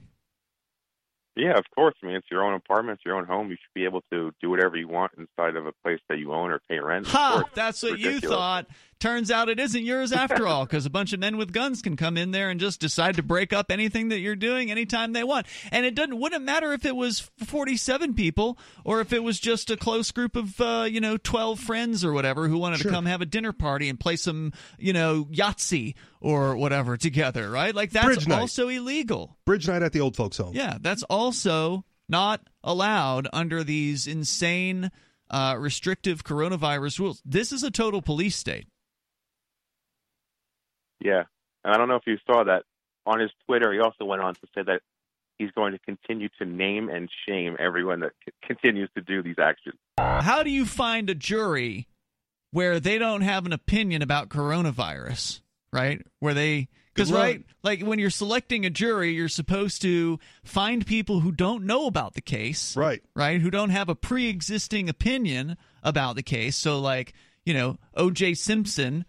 Yeah, 1.36 1.56
of 1.56 1.64
course. 1.74 1.94
I 2.02 2.06
mean, 2.06 2.16
it's 2.16 2.26
your 2.30 2.42
own 2.42 2.54
apartment, 2.54 2.98
it's 2.98 3.06
your 3.06 3.16
own 3.16 3.24
home. 3.24 3.50
You 3.50 3.56
should 3.56 3.74
be 3.74 3.84
able 3.84 4.02
to 4.12 4.32
do 4.40 4.50
whatever 4.50 4.76
you 4.76 4.88
want 4.88 5.12
inside 5.16 5.56
of 5.56 5.66
a 5.66 5.72
place 5.84 6.00
that 6.08 6.18
you 6.18 6.32
own 6.32 6.50
or 6.50 6.60
pay 6.68 6.80
rent. 6.80 7.06
Ha! 7.08 7.44
That's 7.54 7.82
what 7.82 7.98
you 7.98 8.20
thought. 8.20 8.66
Turns 9.00 9.30
out 9.30 9.48
it 9.48 9.58
isn't 9.58 9.82
yours 9.82 10.12
after 10.12 10.46
all, 10.46 10.66
because 10.66 10.84
a 10.86 10.90
bunch 10.90 11.12
of 11.12 11.20
men 11.20 11.36
with 11.38 11.52
guns 11.52 11.80
can 11.82 11.96
come 11.96 12.16
in 12.16 12.30
there 12.30 12.50
and 12.50 12.60
just 12.60 12.80
decide 12.80 13.16
to 13.16 13.22
break 13.22 13.52
up 13.52 13.70
anything 13.72 14.10
that 14.10 14.18
you're 14.20 14.36
doing 14.36 14.70
anytime 14.70 15.12
they 15.14 15.24
want. 15.24 15.46
And 15.72 15.84
it 15.86 15.94
doesn't 15.94 16.18
wouldn't 16.18 16.44
matter 16.44 16.72
if 16.72 16.84
it 16.84 16.94
was 16.94 17.20
47 17.46 18.14
people 18.14 18.58
or 18.84 19.00
if 19.00 19.12
it 19.12 19.22
was 19.24 19.40
just 19.40 19.70
a 19.70 19.76
close 19.76 20.10
group 20.10 20.36
of 20.36 20.60
uh, 20.60 20.86
you 20.88 21.00
know 21.00 21.16
12 21.16 21.58
friends 21.58 22.04
or 22.04 22.12
whatever 22.12 22.46
who 22.46 22.58
wanted 22.58 22.80
Sure. 22.80 22.90
to 22.90 22.94
come 22.94 23.06
have 23.06 23.20
a 23.22 23.26
dinner 23.26 23.52
party 23.52 23.88
and 23.88 23.98
play 23.98 24.16
some 24.16 24.52
you 24.78 24.92
know 24.92 25.24
Yahtzee 25.30 25.94
or 26.20 26.54
whatever 26.56 26.96
together, 26.96 27.50
right? 27.50 27.74
Like 27.74 27.90
that's 27.92 28.26
also 28.40 28.68
illegal. 28.68 29.36
Bridge 29.46 29.66
night 29.66 29.82
at 29.82 29.92
the 29.92 30.00
old 30.00 30.14
folks' 30.16 30.36
home. 30.36 30.54
Yeah, 30.54 30.76
that's 30.80 31.02
also 31.04 31.84
not 32.08 32.42
allowed 32.62 33.28
under 33.32 33.64
these 33.64 34.06
insane, 34.06 34.90
uh, 35.30 35.56
restrictive 35.58 36.24
coronavirus 36.24 36.98
rules. 36.98 37.22
This 37.24 37.52
is 37.52 37.62
a 37.62 37.70
total 37.70 38.02
police 38.02 38.36
state. 38.36 38.66
Yeah. 41.00 41.24
And 41.64 41.74
I 41.74 41.76
don't 41.76 41.88
know 41.88 41.96
if 41.96 42.06
you 42.06 42.16
saw 42.26 42.44
that 42.44 42.62
on 43.06 43.20
his 43.20 43.30
Twitter. 43.46 43.72
He 43.72 43.80
also 43.80 44.04
went 44.04 44.22
on 44.22 44.34
to 44.34 44.40
say 44.54 44.62
that 44.66 44.80
he's 45.38 45.50
going 45.52 45.72
to 45.72 45.78
continue 45.78 46.28
to 46.38 46.44
name 46.44 46.88
and 46.88 47.08
shame 47.28 47.56
everyone 47.58 48.00
that 48.00 48.12
c- 48.24 48.32
continues 48.46 48.90
to 48.94 49.00
do 49.02 49.22
these 49.22 49.38
actions. 49.38 49.76
How 49.98 50.42
do 50.42 50.50
you 50.50 50.66
find 50.66 51.08
a 51.10 51.14
jury 51.14 51.88
where 52.52 52.80
they 52.80 52.98
don't 52.98 53.22
have 53.22 53.46
an 53.46 53.52
opinion 53.52 54.02
about 54.02 54.28
coronavirus, 54.28 55.40
right? 55.72 56.02
Where 56.18 56.34
they 56.34 56.68
because 56.94 57.12
right, 57.12 57.44
like 57.62 57.82
when 57.82 57.98
you're 58.00 58.10
selecting 58.10 58.66
a 58.66 58.70
jury, 58.70 59.12
you're 59.12 59.28
supposed 59.28 59.80
to 59.82 60.18
find 60.44 60.84
people 60.84 61.20
who 61.20 61.30
don't 61.32 61.64
know 61.64 61.86
about 61.86 62.14
the 62.14 62.20
case, 62.20 62.76
Right. 62.76 63.00
right? 63.14 63.40
Who 63.40 63.50
don't 63.50 63.70
have 63.70 63.88
a 63.88 63.94
pre-existing 63.94 64.88
opinion 64.88 65.56
about 65.84 66.16
the 66.16 66.22
case. 66.22 66.56
So 66.56 66.80
like, 66.80 67.14
you 67.46 67.54
know, 67.54 67.78
O.J. 67.94 68.34
Simpson 68.34 69.04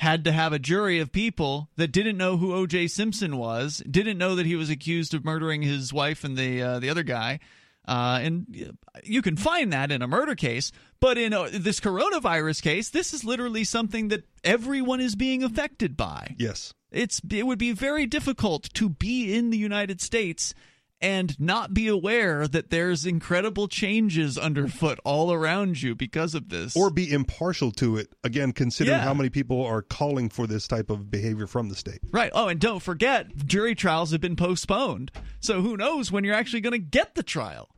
had 0.00 0.24
to 0.24 0.32
have 0.32 0.54
a 0.54 0.58
jury 0.58 0.98
of 0.98 1.12
people 1.12 1.68
that 1.76 1.92
didn't 1.92 2.16
know 2.16 2.38
who 2.38 2.54
O.J. 2.54 2.88
Simpson 2.88 3.36
was, 3.36 3.82
didn't 3.88 4.16
know 4.16 4.34
that 4.34 4.46
he 4.46 4.56
was 4.56 4.70
accused 4.70 5.12
of 5.12 5.26
murdering 5.26 5.60
his 5.60 5.92
wife 5.92 6.24
and 6.24 6.38
the 6.38 6.62
uh, 6.62 6.78
the 6.78 6.88
other 6.88 7.02
guy. 7.02 7.38
Uh, 7.86 8.18
and 8.22 8.74
you 9.04 9.20
can 9.20 9.36
find 9.36 9.72
that 9.72 9.92
in 9.92 10.00
a 10.00 10.06
murder 10.06 10.34
case, 10.34 10.72
but 11.00 11.18
in 11.18 11.34
uh, 11.34 11.50
this 11.52 11.80
coronavirus 11.80 12.62
case, 12.62 12.88
this 12.88 13.12
is 13.12 13.24
literally 13.24 13.62
something 13.62 14.08
that 14.08 14.24
everyone 14.42 15.00
is 15.00 15.16
being 15.16 15.42
affected 15.42 15.98
by. 15.98 16.34
Yes. 16.38 16.72
It's 16.90 17.20
it 17.30 17.46
would 17.46 17.58
be 17.58 17.72
very 17.72 18.06
difficult 18.06 18.72
to 18.74 18.88
be 18.88 19.34
in 19.34 19.50
the 19.50 19.58
United 19.58 20.00
States 20.00 20.54
and 21.02 21.38
not 21.40 21.72
be 21.72 21.88
aware 21.88 22.46
that 22.46 22.70
there's 22.70 23.06
incredible 23.06 23.68
changes 23.68 24.36
underfoot 24.36 24.98
all 25.04 25.32
around 25.32 25.80
you 25.80 25.94
because 25.94 26.34
of 26.34 26.48
this. 26.50 26.76
Or 26.76 26.90
be 26.90 27.10
impartial 27.10 27.70
to 27.72 27.96
it, 27.96 28.08
again, 28.22 28.52
considering 28.52 28.98
Yeah. 28.98 29.04
how 29.04 29.14
many 29.14 29.30
people 29.30 29.64
are 29.64 29.82
calling 29.82 30.28
for 30.28 30.46
this 30.46 30.68
type 30.68 30.90
of 30.90 31.10
behavior 31.10 31.46
from 31.46 31.68
the 31.68 31.74
state. 31.74 32.00
Right. 32.12 32.30
Oh, 32.34 32.48
and 32.48 32.60
don't 32.60 32.82
forget, 32.82 33.34
jury 33.46 33.74
trials 33.74 34.12
have 34.12 34.20
been 34.20 34.36
postponed. 34.36 35.10
So 35.40 35.62
who 35.62 35.76
knows 35.76 36.12
when 36.12 36.24
you're 36.24 36.34
actually 36.34 36.60
going 36.60 36.72
to 36.72 36.78
get 36.78 37.14
the 37.14 37.22
trial? 37.22 37.68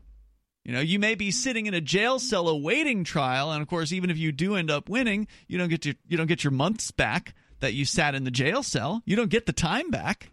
You 0.65 0.73
know, 0.73 0.81
you 0.81 0.99
may 0.99 1.15
be 1.17 1.31
sitting 1.33 1.67
in 1.67 1.75
a 1.75 1.81
jail 1.81 2.19
cell 2.21 2.49
awaiting 2.49 3.03
trial, 3.03 3.51
and 3.51 3.61
of 3.63 3.69
course, 3.69 3.93
even 3.93 4.11
if 4.11 4.19
you 4.19 4.31
do 4.31 4.55
end 4.55 4.71
up 4.71 4.89
winning, 4.89 5.27
you 5.49 5.59
don't 5.59 5.69
get 5.69 5.85
your 5.85 5.97
you 6.07 6.17
don't 6.17 6.29
get 6.29 6.45
your 6.45 6.53
months 6.53 6.93
back 6.93 7.35
that 7.59 7.75
you 7.75 7.85
sat 7.85 8.15
in 8.15 8.23
the 8.25 8.31
jail 8.31 8.63
cell. 8.63 9.03
You 9.05 9.17
don't 9.17 9.29
get 9.31 9.47
the 9.47 9.53
time 9.53 9.91
back. 9.91 10.31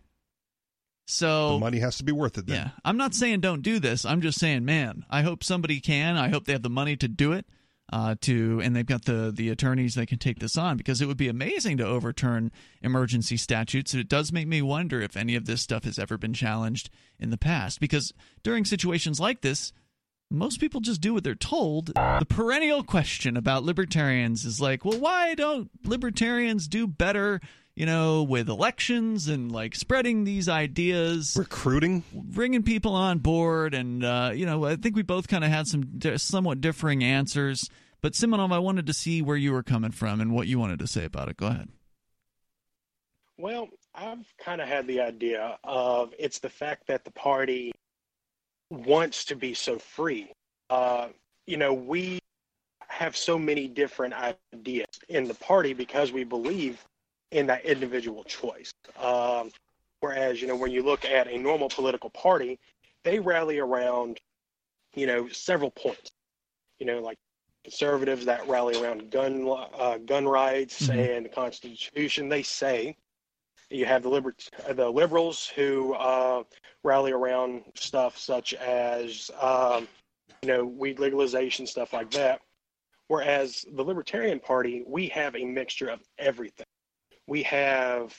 So 1.10 1.54
the 1.54 1.60
money 1.60 1.80
has 1.80 1.98
to 1.98 2.04
be 2.04 2.12
worth 2.12 2.38
it. 2.38 2.46
Then. 2.46 2.56
Yeah, 2.56 2.70
I'm 2.86 2.98
not 2.98 3.16
saying 3.16 3.39
don't 3.39 3.63
do 3.63 3.80
this. 3.80 4.06
I'm 4.06 4.22
just 4.22 4.39
saying, 4.39 4.63
man, 4.63 5.06
I 5.10 5.24
hope 5.24 5.44
somebody 5.44 5.80
can. 5.80 6.18
I 6.18 6.30
hope 6.30 6.46
they 6.46 6.54
have 6.54 6.62
the 6.62 6.70
money 6.70 6.96
to 6.98 7.08
do 7.08 7.32
it. 7.34 7.46
Uh, 7.92 8.13
to 8.22 8.62
and 8.63 8.75
they've 8.75 8.86
got 8.86 9.06
the 9.06 9.34
the 9.36 9.50
attorneys 9.50 9.96
that 9.96 10.06
can 10.06 10.20
take 10.20 10.38
this 10.38 10.56
on 10.56 10.78
because 10.78 11.01
it 11.01 11.08
would 11.08 11.18
be 11.18 11.28
amazing 11.28 11.78
to 11.78 11.84
overturn 11.84 12.51
emergency 12.84 13.36
statutes. 13.36 13.96
It 13.96 14.08
does 14.08 14.32
make 14.32 14.48
me 14.48 14.62
wonder 14.62 15.01
if 15.01 15.18
any 15.18 15.36
of 15.36 15.46
this 15.46 15.63
stuff 15.63 15.86
has 15.86 15.98
ever 15.98 16.16
been 16.16 16.36
challenged 16.36 16.92
in 17.18 17.32
the 17.32 17.38
past 17.38 17.80
because 17.80 18.13
during 18.44 18.63
situations 18.63 19.20
like 19.20 19.42
this, 19.42 19.74
most 20.30 20.60
people 20.60 20.80
just 20.80 21.01
do 21.01 21.16
what 21.16 21.24
they're 21.24 21.34
told. 21.34 21.88
The 21.88 22.28
perennial 22.30 22.84
question 22.84 23.36
about 23.36 23.63
libertarians 23.63 24.46
is 24.46 24.62
like, 24.62 24.86
well, 24.86 25.00
why 25.00 25.34
don't 25.34 25.72
libertarians 25.84 26.68
do 26.68 26.86
better 26.86 27.42
you 27.80 27.86
know, 27.86 28.24
with 28.24 28.50
elections 28.50 29.30
and 29.30 29.54
like 29.54 29.74
spreading 29.74 30.26
these 30.26 30.50
ideas, 30.50 31.38
recruiting, 31.40 32.04
bringing 32.14 32.62
people 32.62 32.94
on 32.94 33.20
board, 33.20 33.74
and 33.74 34.04
uh, 34.04 34.32
you 34.36 34.46
know, 34.46 34.66
I 34.66 34.76
think 34.76 34.98
we 34.98 35.02
both 35.02 35.30
kind 35.30 35.46
of 35.46 35.50
had 35.50 35.66
some 35.66 35.98
somewhat 36.18 36.60
differing 36.60 37.06
answers. 37.06 37.70
But 38.02 38.14
Simonov, 38.14 38.52
I 38.52 38.60
wanted 38.60 38.86
to 38.88 38.94
see 38.94 39.22
where 39.22 39.38
you 39.38 39.54
were 39.54 39.64
coming 39.64 39.92
from 39.92 40.20
and 40.20 40.34
what 40.34 40.48
you 40.48 40.60
wanted 40.60 40.80
to 40.80 40.88
say 40.88 41.06
about 41.06 41.30
it. 41.30 41.38
Go 41.38 41.48
ahead. 41.48 41.70
Well, 43.38 43.70
I've 43.96 44.28
kind 44.44 44.60
of 44.60 44.68
had 44.68 44.86
the 44.86 45.00
idea 45.00 45.58
of 45.64 46.14
it's 46.20 46.40
the 46.40 46.50
fact 46.50 46.86
that 46.88 47.06
the 47.06 47.12
party 47.12 47.72
wants 48.70 49.24
to 49.26 49.38
be 49.38 49.54
so 49.54 49.80
free. 49.80 50.34
Uh, 50.70 51.08
you 51.48 51.56
know, 51.56 51.74
we 51.74 52.20
have 52.90 53.16
so 53.16 53.40
many 53.40 53.70
different 53.70 54.14
ideas 54.54 54.88
in 55.08 55.30
the 55.30 55.34
party 55.36 55.74
because 55.74 56.12
we 56.12 56.26
believe 56.26 56.84
in 57.32 57.48
that 57.48 57.66
individual 57.66 58.24
choice. 58.24 58.74
Um, 59.00 59.52
whereas, 60.00 60.42
you 60.42 60.48
know, 60.48 60.56
when 60.56 60.72
you 60.72 60.84
look 60.84 61.06
at 61.06 61.28
a 61.28 61.38
normal 61.38 61.70
political 61.70 62.10
party, 62.10 62.60
they 63.04 63.20
rally 63.20 63.60
around, 63.60 64.20
you 64.96 65.08
know, 65.08 65.28
several 65.30 65.72
points. 65.72 66.12
You 66.80 66.86
know, 66.86 67.00
like 67.00 67.18
conservatives 67.64 68.26
that 68.26 68.48
rally 68.48 68.82
around 68.82 69.12
gun 69.12 69.48
uh, 69.78 69.98
gun 69.98 70.26
rights 70.26 70.88
mm-hmm. 70.88 71.00
and 71.00 71.26
the 71.26 71.30
Constitution. 71.30 72.30
They 72.30 72.42
say 72.42 72.96
you 73.70 73.86
have 73.86 74.04
the 74.04 74.10
liber- 74.10 74.36
the 74.74 74.90
liberals 74.90 75.48
who 75.48 75.94
uh, 75.94 76.44
rally 76.84 77.12
around 77.12 77.64
stuff 77.76 78.18
such 78.18 78.54
as 78.54 79.30
um, 79.42 79.88
you 80.42 80.48
know 80.48 80.66
weed 80.66 81.00
legalization, 81.00 81.68
stuff 81.68 81.94
like 81.94 82.12
that. 82.12 82.40
Whereas 83.08 83.66
the 83.74 83.84
Libertarian 83.84 84.40
Party, 84.40 84.84
we 84.86 85.08
have 85.08 85.36
a 85.36 85.44
mixture 85.44 85.90
of 85.90 86.00
everything 86.18 86.66
we 87.30 87.44
have, 87.44 88.18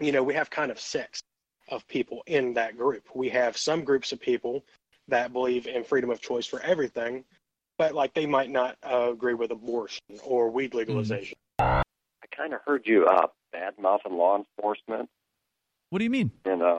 you 0.00 0.10
know, 0.10 0.22
we 0.22 0.34
have 0.34 0.48
kind 0.50 0.70
of 0.70 0.80
six 0.80 1.22
of 1.68 1.86
people 1.86 2.22
in 2.26 2.54
that 2.54 2.76
group. 2.76 3.04
We 3.14 3.28
have 3.28 3.56
some 3.56 3.84
groups 3.84 4.10
of 4.10 4.20
people 4.20 4.64
that 5.08 5.32
believe 5.32 5.66
in 5.66 5.84
freedom 5.84 6.10
of 6.10 6.20
choice 6.20 6.46
for 6.46 6.60
everything, 6.60 7.24
but 7.76 7.94
like 7.94 8.14
they 8.14 8.26
might 8.26 8.50
not 8.50 8.76
uh, 8.82 9.10
agree 9.12 9.34
with 9.34 9.50
abortion 9.50 10.02
or 10.24 10.50
weed 10.50 10.70
mm-hmm. 10.70 10.78
legalization. 10.78 11.36
I 11.58 11.82
kind 12.34 12.54
of 12.54 12.60
heard 12.64 12.86
you 12.86 13.06
uh, 13.06 13.26
bad 13.52 13.74
mouthing 13.78 14.16
law 14.16 14.38
enforcement. 14.38 15.08
What 15.90 15.98
do 15.98 16.04
you 16.04 16.10
mean? 16.10 16.30
And 16.46 16.62
uh, 16.62 16.78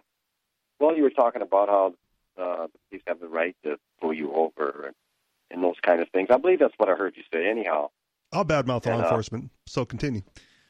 well, 0.80 0.96
you 0.98 1.04
were 1.04 1.12
talking 1.12 1.44
about 1.44 1.70
how 1.70 1.94
uh, 2.42 2.68
the 2.68 2.80
police 2.90 3.04
have 3.06 3.20
the 3.20 3.28
right 3.28 3.56
to 3.64 3.78
pull 4.02 4.14
you 4.14 4.34
over 4.34 4.86
and, 4.88 4.96
and 5.52 5.64
those 5.64 5.80
kind 5.84 6.02
of 6.02 6.10
things. 6.10 6.30
I 6.32 6.38
believe 6.38 6.60
that's 6.60 6.74
what 6.78 6.90
I 6.90 6.94
heard 6.94 7.14
you 7.16 7.24
say. 7.32 7.48
Anyhow, 7.48 7.92
I'll 8.32 8.44
badmouth 8.44 8.88
law 8.88 8.94
uh, 8.94 9.04
enforcement. 9.04 9.52
So 9.68 9.86
continue. 9.86 10.24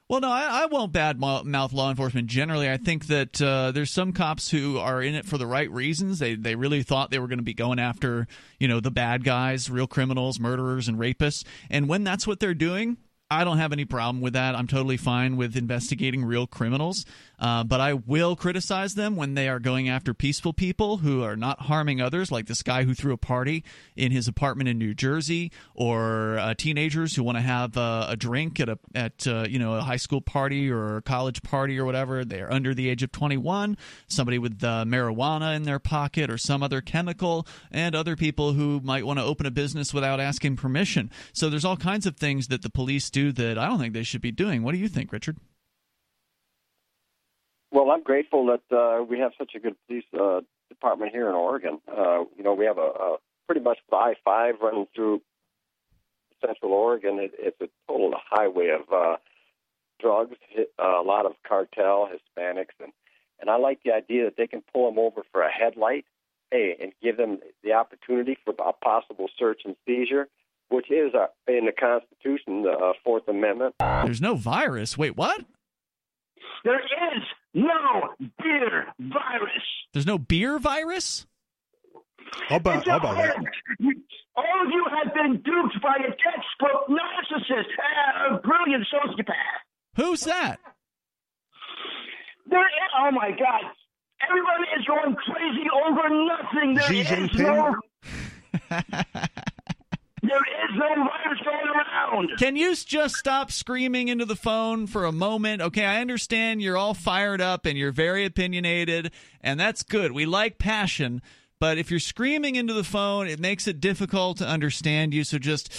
Well, 0.09 0.19
no, 0.19 0.29
I, 0.29 0.63
I 0.63 0.65
won't 0.65 0.91
bad 0.91 1.19
mouth 1.19 1.73
law 1.73 1.89
enforcement 1.89 2.27
generally. 2.27 2.69
I 2.69 2.77
think 2.77 3.07
that 3.07 3.41
uh, 3.41 3.71
there's 3.71 3.91
some 3.91 4.11
cops 4.11 4.51
who 4.51 4.77
are 4.77 5.01
in 5.01 5.15
it 5.15 5.25
for 5.25 5.37
the 5.37 5.47
right 5.47 5.71
reasons. 5.71 6.19
They 6.19 6.35
they 6.35 6.55
really 6.55 6.83
thought 6.83 7.09
they 7.09 7.19
were 7.19 7.27
going 7.27 7.39
to 7.39 7.43
be 7.43 7.53
going 7.53 7.79
after 7.79 8.27
you 8.59 8.67
know 8.67 8.79
the 8.79 8.91
bad 8.91 9.23
guys, 9.23 9.69
real 9.69 9.87
criminals, 9.87 10.39
murderers, 10.39 10.87
and 10.87 10.97
rapists. 10.97 11.45
And 11.69 11.87
when 11.87 12.03
that's 12.03 12.27
what 12.27 12.41
they're 12.41 12.53
doing, 12.53 12.97
I 13.31 13.43
don't 13.43 13.57
have 13.57 13.71
any 13.71 13.85
problem 13.85 14.21
with 14.21 14.33
that. 14.33 14.55
I'm 14.55 14.67
totally 14.67 14.97
fine 14.97 15.37
with 15.37 15.55
investigating 15.55 16.23
real 16.23 16.47
criminals. 16.47 17.05
Uh, 17.43 17.61
but 17.61 17.81
I 17.81 17.93
will 17.93 18.37
criticize 18.37 18.95
them 18.95 19.17
when 19.17 19.33
they 19.33 19.49
are 19.49 19.59
going 19.59 19.89
after 19.89 20.13
peaceful 20.13 20.53
people 20.53 20.99
who 20.99 21.23
are 21.23 21.35
not 21.35 21.63
harming 21.63 21.99
others, 21.99 22.31
like 22.31 22.45
this 22.45 22.63
guy 22.63 22.83
who 22.85 22.93
threw 22.93 23.11
a 23.11 23.17
party 23.17 23.65
in 23.97 24.13
his 24.13 24.29
apartment 24.29 24.69
in 24.69 24.77
New 24.77 24.93
Jersey, 24.93 25.51
or 25.75 26.37
uh, 26.39 26.53
teenagers 26.53 27.17
who 27.17 27.23
want 27.23 27.37
to 27.37 27.41
have 27.41 27.75
uh, 27.75 28.05
a 28.07 28.15
drink 28.15 28.61
at 28.61 28.69
a 28.69 28.79
at 28.95 29.27
uh, 29.27 29.45
you 29.49 29.59
know 29.59 29.73
a 29.73 29.81
high 29.81 29.97
school 29.97 30.21
party 30.21 30.71
or 30.71 31.01
college 31.01 31.43
party 31.43 31.77
or 31.77 31.83
whatever. 31.83 32.23
They 32.23 32.39
are 32.39 32.49
under 32.51 32.73
the 32.73 32.87
age 32.87 33.03
of 33.03 33.11
21. 33.11 33.75
Somebody 34.07 34.39
with 34.39 34.63
uh, 34.63 34.85
marijuana 34.87 35.53
in 35.53 35.63
their 35.63 35.79
pocket 35.79 36.29
or 36.29 36.37
some 36.37 36.63
other 36.63 36.79
chemical, 36.79 37.45
and 37.69 37.93
other 37.93 38.15
people 38.15 38.53
who 38.53 38.79
might 38.85 39.05
want 39.05 39.19
to 39.19 39.25
open 39.25 39.45
a 39.45 39.51
business 39.51 39.93
without 39.93 40.21
asking 40.21 40.55
permission. 40.55 41.11
So 41.33 41.49
there's 41.49 41.65
all 41.65 41.75
kinds 41.75 42.05
of 42.05 42.15
things 42.15 42.47
that 42.47 42.61
the 42.61 42.69
police 42.69 43.09
do 43.09 43.33
that 43.33 43.57
I 43.57 43.67
don't 43.67 43.79
think 43.79 43.93
they 43.93 44.03
should 44.03 44.21
be 44.21 44.31
doing. 44.31 44.63
What 44.63 44.71
do 44.71 44.77
you 44.77 44.87
think, 44.87 45.11
Richard? 45.11 45.35
Well, 47.73 47.89
I'm 47.89 48.03
grateful 48.03 48.45
that 48.45 48.75
uh, 48.75 49.03
we 49.03 49.17
have 49.17 49.31
such 49.35 49.53
a 49.55 49.59
good 49.59 49.75
police 49.87 50.03
uh, 50.13 50.41
department 50.69 51.11
here 51.11 51.27
in 51.27 51.33
Oregon. 51.33 51.81
Uh, 51.87 52.19
you 52.37 52.43
know, 52.43 52.53
we 52.53 52.65
have 52.65 52.77
a, 52.77 52.81
a 52.81 53.17
pretty 53.47 53.61
much 53.61 53.79
I 53.91 54.13
five 54.23 54.55
running 54.61 54.85
through 54.95 55.23
Central 56.45 56.71
Oregon. 56.71 57.17
It, 57.17 57.31
it's 57.39 57.59
a 57.61 57.67
total 57.87 58.13
highway 58.29 58.69
of 58.69 58.93
uh, 58.93 59.17
drugs, 59.99 60.35
uh, 60.55 60.83
a 60.83 61.01
lot 61.01 61.25
of 61.25 61.33
cartel, 61.47 62.07
Hispanics, 62.07 62.77
and 62.79 62.93
and 63.39 63.49
I 63.49 63.57
like 63.57 63.79
the 63.83 63.91
idea 63.91 64.25
that 64.25 64.37
they 64.37 64.45
can 64.45 64.61
pull 64.71 64.89
them 64.89 64.99
over 64.99 65.23
for 65.31 65.41
a 65.41 65.51
headlight, 65.51 66.05
hey, 66.51 66.77
and 66.79 66.93
give 67.01 67.17
them 67.17 67.39
the 67.63 67.73
opportunity 67.73 68.37
for 68.45 68.53
a 68.59 68.71
possible 68.73 69.27
search 69.37 69.63
and 69.65 69.75
seizure, 69.85 70.27
which 70.69 70.91
is 70.91 71.15
uh, 71.15 71.25
in 71.47 71.65
the 71.65 71.71
Constitution, 71.71 72.61
the 72.61 72.69
uh, 72.69 72.93
Fourth 73.03 73.27
Amendment. 73.27 73.73
There's 73.79 74.21
no 74.21 74.35
virus. 74.35 74.95
Wait, 74.95 75.17
what? 75.17 75.43
There 76.63 76.79
is 76.79 77.23
no 77.53 78.13
beer 78.41 78.87
virus. 78.99 79.63
There's 79.93 80.05
no 80.05 80.17
beer 80.17 80.59
virus? 80.59 81.25
How 82.47 82.55
about, 82.57 82.87
how 82.87 82.97
about 82.97 83.17
that? 83.17 83.35
All 84.35 84.65
of 84.65 84.69
you 84.71 84.85
have 85.03 85.13
been 85.13 85.33
duped 85.43 85.81
by 85.81 85.95
a 85.97 86.09
textbook 86.09 86.87
narcissist, 86.89 87.69
a 88.31 88.39
brilliant 88.39 88.85
sociopath. 88.91 89.61
Who's 89.95 90.21
that? 90.21 90.59
There 92.49 92.59
is, 92.59 92.89
oh 92.97 93.11
my 93.11 93.29
God. 93.29 93.71
Everybody 94.27 94.63
is 94.79 94.85
going 94.87 95.15
crazy 95.15 95.67
over 95.85 96.09
nothing. 96.09 96.73
There 96.75 96.83
Xi 96.83 97.01
is 97.01 97.33
no. 97.37 97.75
There 100.23 100.37
is 100.37 100.77
no 100.77 100.87
virus 100.87 101.39
going 101.43 101.67
around. 101.67 102.31
Can 102.37 102.55
you 102.55 102.73
just 102.75 103.15
stop 103.15 103.51
screaming 103.51 104.07
into 104.07 104.23
the 104.23 104.37
phone 104.37 104.87
for 104.87 105.03
a 105.03 105.11
moment? 105.11 105.61
Okay, 105.61 105.83
I 105.83 105.99
understand 105.99 106.61
you're 106.61 106.77
all 106.77 106.93
fired 106.93 107.41
up 107.41 107.65
and 107.65 107.77
you're 107.77 107.91
very 107.91 108.23
opinionated, 108.23 109.11
and 109.41 109.59
that's 109.59 109.83
good. 109.83 110.13
We 110.13 110.25
like 110.25 110.57
passion. 110.57 111.21
But 111.59 111.77
if 111.77 111.91
you're 111.91 111.99
screaming 111.99 112.55
into 112.55 112.73
the 112.73 112.85
phone, 112.85 113.27
it 113.27 113.39
makes 113.39 113.67
it 113.67 113.81
difficult 113.81 114.37
to 114.37 114.47
understand 114.47 115.13
you. 115.13 115.25
So 115.25 115.37
just 115.39 115.69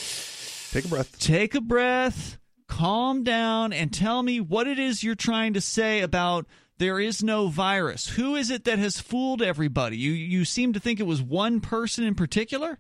take 0.73 0.85
a 0.85 0.89
breath. 0.89 1.19
Take 1.19 1.55
a 1.55 1.63
breath, 1.63 2.39
calm 2.69 3.23
down, 3.23 3.73
and 3.73 3.93
tell 3.95 4.23
me 4.23 4.41
what 4.41 4.67
it 4.67 4.79
is 4.79 5.03
you're 5.03 5.15
trying 5.15 5.55
to 5.55 5.61
say 5.63 6.01
about 6.01 6.47
there 6.77 7.01
is 7.01 7.23
no 7.23 7.49
virus. 7.49 8.09
Who 8.09 8.35
is 8.37 8.51
it 8.51 8.65
that 8.65 8.79
has 8.79 9.01
fooled 9.01 9.41
everybody? 9.41 9.97
You 9.97 10.13
you 10.13 10.45
seem 10.45 10.75
to 10.75 10.81
think 10.81 11.01
it 11.01 11.07
was 11.07 11.23
one 11.23 11.61
person 11.61 12.05
in 12.05 12.15
particular? 12.15 12.79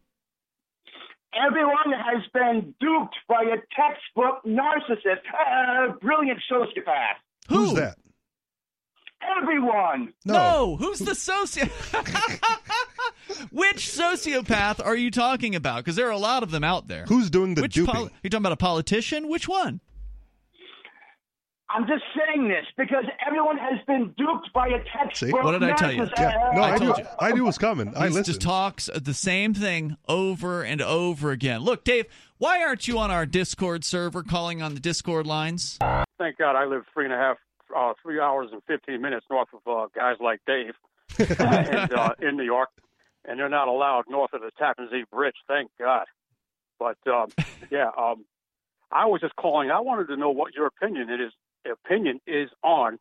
Everyone 1.36 1.92
has 1.92 2.22
been 2.32 2.74
duped 2.80 3.16
by 3.28 3.42
a 3.42 3.56
textbook 3.74 4.42
narcissist, 4.46 5.22
a 5.34 5.92
brilliant 5.98 6.40
sociopath. 6.50 7.16
Who's 7.48 7.70
Who? 7.70 7.76
that? 7.76 7.96
Everyone. 9.40 10.12
No. 10.24 10.34
no. 10.34 10.76
Who's 10.76 10.98
the 10.98 11.12
sociopath? 11.12 12.40
Which 13.50 13.88
sociopath 13.88 14.84
are 14.84 14.96
you 14.96 15.10
talking 15.10 15.54
about? 15.54 15.78
Because 15.78 15.96
there 15.96 16.06
are 16.06 16.12
a 16.12 16.18
lot 16.18 16.42
of 16.42 16.50
them 16.50 16.62
out 16.62 16.88
there. 16.88 17.04
Who's 17.06 17.30
doing 17.30 17.54
the 17.54 17.62
Which 17.62 17.74
duping? 17.74 17.94
Poli- 17.94 18.10
you 18.22 18.30
talking 18.30 18.42
about 18.42 18.52
a 18.52 18.56
politician? 18.56 19.28
Which 19.28 19.48
one? 19.48 19.80
I'm 21.70 21.86
just 21.86 22.04
saying 22.14 22.48
this 22.48 22.66
because 22.76 23.04
everyone 23.26 23.56
has 23.56 23.78
been 23.86 24.14
duped 24.18 24.52
by 24.52 24.68
a 24.68 24.78
textbook. 24.78 25.16
See? 25.16 25.32
What 25.32 25.52
did 25.52 25.62
I 25.62 25.72
tell 25.72 25.90
you? 25.90 26.08
Yeah. 26.16 26.50
No, 26.54 26.62
I, 26.62 26.74
I 26.74 26.78
knew. 26.78 26.94
I 27.18 27.32
knew 27.32 27.42
it 27.44 27.46
was 27.46 27.58
coming. 27.58 27.92
I 27.96 28.08
listened. 28.08 28.26
Just 28.26 28.42
talks 28.42 28.90
the 28.94 29.14
same 29.14 29.54
thing 29.54 29.96
over 30.06 30.62
and 30.62 30.82
over 30.82 31.30
again. 31.30 31.62
Look, 31.62 31.84
Dave, 31.84 32.06
why 32.38 32.62
aren't 32.62 32.86
you 32.86 32.98
on 32.98 33.10
our 33.10 33.24
Discord 33.24 33.84
server, 33.84 34.22
calling 34.22 34.60
on 34.60 34.74
the 34.74 34.80
Discord 34.80 35.26
lines? 35.26 35.78
Thank 36.18 36.36
God 36.36 36.54
I 36.54 36.66
live 36.66 36.82
three 36.92 37.06
and 37.06 37.14
a 37.14 37.16
half, 37.16 37.38
uh, 37.74 37.94
three 38.02 38.20
hours 38.20 38.50
and 38.52 38.62
fifteen 38.64 39.00
minutes 39.00 39.26
north 39.30 39.48
of 39.54 39.60
uh, 39.66 39.86
guys 39.94 40.16
like 40.20 40.40
Dave, 40.46 40.74
and 41.38 41.92
uh, 41.92 42.14
in 42.20 42.36
New 42.36 42.44
York, 42.44 42.68
and 43.24 43.38
they're 43.38 43.48
not 43.48 43.68
allowed 43.68 44.04
north 44.08 44.34
of 44.34 44.42
the 44.42 44.50
Tappan 44.58 44.88
Zee 44.90 45.04
Bridge. 45.10 45.36
Thank 45.48 45.70
God. 45.78 46.04
But 46.78 46.98
um, 47.10 47.28
yeah, 47.70 47.90
um, 47.96 48.26
I 48.92 49.06
was 49.06 49.22
just 49.22 49.34
calling. 49.36 49.70
I 49.70 49.80
wanted 49.80 50.08
to 50.08 50.16
know 50.16 50.30
what 50.30 50.54
your 50.54 50.66
opinion 50.66 51.08
it 51.08 51.20
is 51.20 51.32
opinion 51.84 52.20
is 52.26 52.48
on 52.62 52.98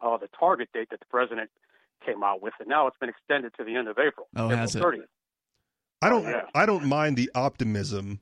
uh, 0.00 0.16
the 0.16 0.28
target 0.38 0.68
date 0.72 0.88
that 0.90 1.00
the 1.00 1.06
president 1.10 1.50
came 2.04 2.22
out 2.22 2.42
with, 2.42 2.54
and 2.60 2.68
now 2.68 2.86
it's 2.86 2.96
been 2.98 3.08
extended 3.08 3.52
to 3.58 3.64
the 3.64 3.74
end 3.76 3.88
of 3.88 3.98
April. 3.98 4.26
Oh, 4.36 4.46
April 4.46 4.58
has 4.58 4.74
it? 4.76 4.82
30th. 4.82 5.02
I 6.00 6.08
don't. 6.08 6.22
yeah. 6.24 6.42
I 6.54 6.64
don't 6.66 6.84
mind 6.86 7.16
the 7.16 7.30
optimism 7.34 8.20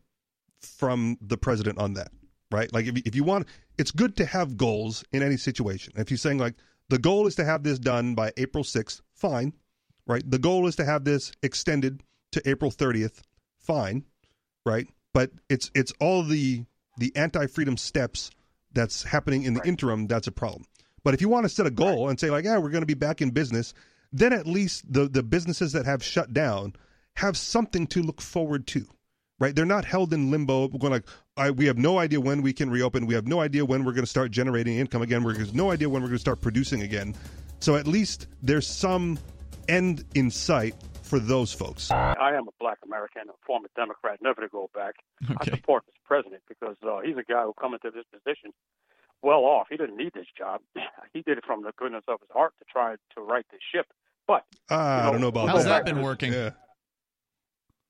from 0.60 1.18
the 1.20 1.36
president 1.36 1.78
on 1.78 1.94
that. 1.94 2.08
Right? 2.50 2.72
Like 2.72 2.86
if 2.86 2.96
you- 2.96 3.02
if 3.04 3.14
you 3.14 3.24
want, 3.24 3.46
it's 3.76 3.90
good 3.90 4.16
to 4.18 4.24
have 4.24 4.56
goals 4.56 5.04
in 5.12 5.22
any 5.22 5.36
situation. 5.36 5.92
If 5.96 6.10
you're 6.10 6.16
saying 6.18 6.38
like 6.38 6.54
the 6.88 6.98
goal 6.98 7.26
is 7.26 7.34
to 7.34 7.44
have 7.44 7.64
this 7.64 7.78
done 7.78 8.14
by 8.14 8.32
April 8.36 8.64
sixth, 8.64 9.02
fine. 9.14 9.52
Right? 10.06 10.22
The 10.28 10.38
goal 10.38 10.66
is 10.68 10.76
to 10.76 10.84
have 10.84 11.04
this 11.04 11.32
extended 11.42 12.02
to 12.32 12.48
April 12.48 12.70
thirtieth, 12.70 13.22
fine. 13.58 14.04
Right? 14.64 14.86
But 15.12 15.32
it's 15.50 15.70
it's 15.74 15.92
all 16.00 16.22
the 16.22 16.64
the 16.98 17.14
anti-freedom 17.16 17.76
steps 17.76 18.30
that's 18.76 19.02
happening 19.02 19.42
in 19.42 19.54
the 19.54 19.66
interim 19.66 20.06
that's 20.06 20.28
a 20.28 20.32
problem. 20.32 20.64
But 21.02 21.14
if 21.14 21.20
you 21.20 21.28
want 21.28 21.44
to 21.44 21.48
set 21.48 21.66
a 21.66 21.70
goal 21.70 22.08
and 22.08 22.20
say 22.20 22.30
like, 22.30 22.44
yeah, 22.44 22.58
we're 22.58 22.70
going 22.70 22.82
to 22.82 22.86
be 22.86 22.94
back 22.94 23.20
in 23.20 23.30
business, 23.30 23.74
then 24.12 24.32
at 24.32 24.46
least 24.46 24.92
the 24.92 25.08
the 25.08 25.22
businesses 25.22 25.72
that 25.72 25.86
have 25.86 26.02
shut 26.02 26.32
down 26.32 26.74
have 27.16 27.36
something 27.36 27.86
to 27.88 28.02
look 28.02 28.20
forward 28.20 28.66
to. 28.68 28.86
Right? 29.38 29.54
They're 29.54 29.66
not 29.66 29.84
held 29.84 30.14
in 30.14 30.30
limbo 30.30 30.68
going 30.68 30.92
like 30.92 31.06
I, 31.36 31.50
we 31.50 31.66
have 31.66 31.76
no 31.76 31.98
idea 31.98 32.20
when 32.20 32.40
we 32.40 32.52
can 32.52 32.70
reopen. 32.70 33.06
We 33.06 33.14
have 33.14 33.26
no 33.26 33.40
idea 33.40 33.64
when 33.64 33.84
we're 33.84 33.92
going 33.92 34.04
to 34.04 34.10
start 34.10 34.30
generating 34.30 34.78
income 34.78 35.02
again. 35.02 35.22
We 35.22 35.36
have 35.36 35.54
no 35.54 35.70
idea 35.70 35.88
when 35.88 36.02
we're 36.02 36.08
going 36.08 36.16
to 36.16 36.20
start 36.20 36.40
producing 36.40 36.82
again. 36.82 37.14
So 37.60 37.76
at 37.76 37.86
least 37.86 38.28
there's 38.42 38.66
some 38.66 39.18
end 39.68 40.04
in 40.14 40.30
sight 40.30 40.74
for 41.06 41.18
those 41.18 41.52
folks. 41.52 41.90
I 41.90 42.34
am 42.34 42.48
a 42.48 42.52
black 42.60 42.78
American, 42.84 43.22
a 43.28 43.32
former 43.46 43.68
Democrat, 43.76 44.18
never 44.22 44.40
to 44.42 44.48
go 44.48 44.68
back. 44.74 44.94
I 45.28 45.32
Okay. 45.34 45.50
support 45.52 45.84
this 45.86 45.94
president 46.04 46.42
because 46.48 46.76
uh, 46.86 47.00
he's 47.00 47.16
a 47.16 47.22
guy 47.22 47.42
who 47.44 47.54
come 47.60 47.74
into 47.74 47.90
this 47.90 48.04
position 48.12 48.52
well 49.22 49.40
off. 49.44 49.66
He 49.70 49.76
didn't 49.76 49.96
need 49.96 50.12
this 50.14 50.26
job. 50.36 50.60
He 51.12 51.22
did 51.22 51.38
it 51.38 51.44
from 51.46 51.62
the 51.62 51.72
goodness 51.78 52.04
of 52.08 52.20
his 52.20 52.28
heart 52.30 52.52
to 52.58 52.64
try 52.70 52.96
to 53.14 53.20
right 53.22 53.46
the 53.50 53.56
ship. 53.72 53.86
But 54.26 54.44
Ah, 54.70 55.08
I 55.08 55.10
don't 55.10 55.20
know 55.20 55.28
about 55.28 55.48
How's 55.48 55.64
that. 55.64 55.84
that 55.84 55.94
been 55.94 56.02
working? 56.02 56.32
Yeah. 56.32 56.50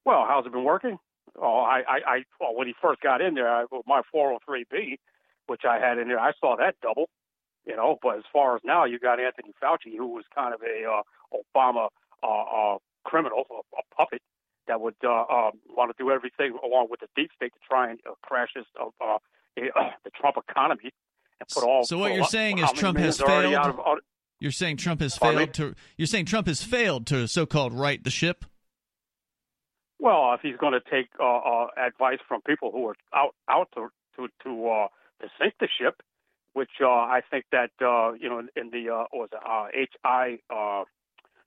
well, 0.04 0.24
how's 0.28 0.46
it 0.46 0.52
been 0.52 0.64
working? 0.64 0.98
Oh, 1.40 1.58
I, 1.58 1.80
I, 1.88 1.98
I 2.06 2.24
well, 2.40 2.54
when 2.54 2.66
he 2.68 2.74
first 2.80 3.00
got 3.00 3.20
in 3.20 3.34
there, 3.34 3.48
I, 3.50 3.64
with 3.70 3.82
my 3.86 4.02
403b, 4.14 4.98
which 5.48 5.62
I 5.68 5.78
had 5.78 5.98
in 5.98 6.08
there, 6.08 6.20
I 6.20 6.32
saw 6.40 6.56
that 6.56 6.76
double. 6.82 7.08
You 7.66 7.74
know, 7.74 7.98
but 8.00 8.18
as 8.18 8.22
far 8.32 8.54
as 8.54 8.62
now, 8.64 8.84
you 8.84 9.00
got 9.00 9.18
Anthony 9.18 9.52
Fauci, 9.60 9.96
who 9.96 10.06
was 10.06 10.24
kind 10.32 10.54
of 10.54 10.60
a 10.62 10.88
uh, 10.88 11.02
Obama 11.34 11.88
uh, 12.22 12.26
uh, 12.74 12.78
criminal, 13.06 13.44
a, 13.50 13.54
a 13.54 13.94
puppet 13.96 14.20
that 14.66 14.80
would 14.80 14.96
uh, 15.04 15.08
uh, 15.08 15.50
want 15.68 15.96
to 15.96 16.02
do 16.02 16.10
everything 16.10 16.58
along 16.64 16.88
with 16.90 17.00
the 17.00 17.06
deep 17.14 17.30
state 17.36 17.52
to 17.52 17.60
try 17.66 17.90
and 17.90 18.00
uh, 18.08 18.14
crash 18.22 18.48
this, 18.54 18.64
uh, 18.80 18.86
uh, 19.00 19.18
the 19.56 20.10
Trump 20.20 20.36
economy 20.48 20.90
and 21.40 21.48
put 21.48 21.64
all. 21.64 21.84
So 21.84 21.98
what 21.98 22.14
you're 22.14 22.24
saying 22.24 22.58
is 22.58 22.70
Trump 22.72 22.98
has 22.98 23.20
millions 23.20 23.20
are 23.20 23.30
already 23.30 23.48
failed? 23.48 23.64
Out 23.64 23.70
of, 23.70 23.78
out, 23.80 23.98
You're 24.40 24.52
saying 24.52 24.76
Trump 24.78 25.00
has 25.00 25.20
me? 25.20 25.28
failed 25.28 25.54
to. 25.54 25.74
You're 25.96 26.06
saying 26.06 26.26
Trump 26.26 26.46
has 26.46 26.62
failed 26.62 27.06
to 27.08 27.26
so-called 27.28 27.72
right 27.72 28.02
the 28.02 28.10
ship. 28.10 28.44
Well, 29.98 30.34
if 30.34 30.40
he's 30.42 30.56
going 30.56 30.74
to 30.74 30.90
take 30.90 31.08
uh, 31.18 31.38
uh, 31.38 31.66
advice 31.76 32.18
from 32.28 32.42
people 32.42 32.70
who 32.70 32.88
are 32.88 32.96
out 33.14 33.34
out 33.48 33.68
to 33.74 33.88
to 34.16 34.28
to, 34.44 34.68
uh, 34.68 34.88
to 35.22 35.28
sink 35.40 35.54
the 35.58 35.68
ship, 35.80 36.02
which 36.52 36.70
uh, 36.82 36.88
I 36.88 37.22
think 37.30 37.44
that 37.52 37.70
uh, 37.80 38.12
you 38.12 38.28
know 38.28 38.40
in, 38.40 38.48
in 38.56 38.70
the 38.70 38.92
uh, 38.92 39.04
was 39.12 39.30
it, 39.32 39.38
uh, 39.44 39.66
HI 40.04 40.38
uh, 40.50 40.84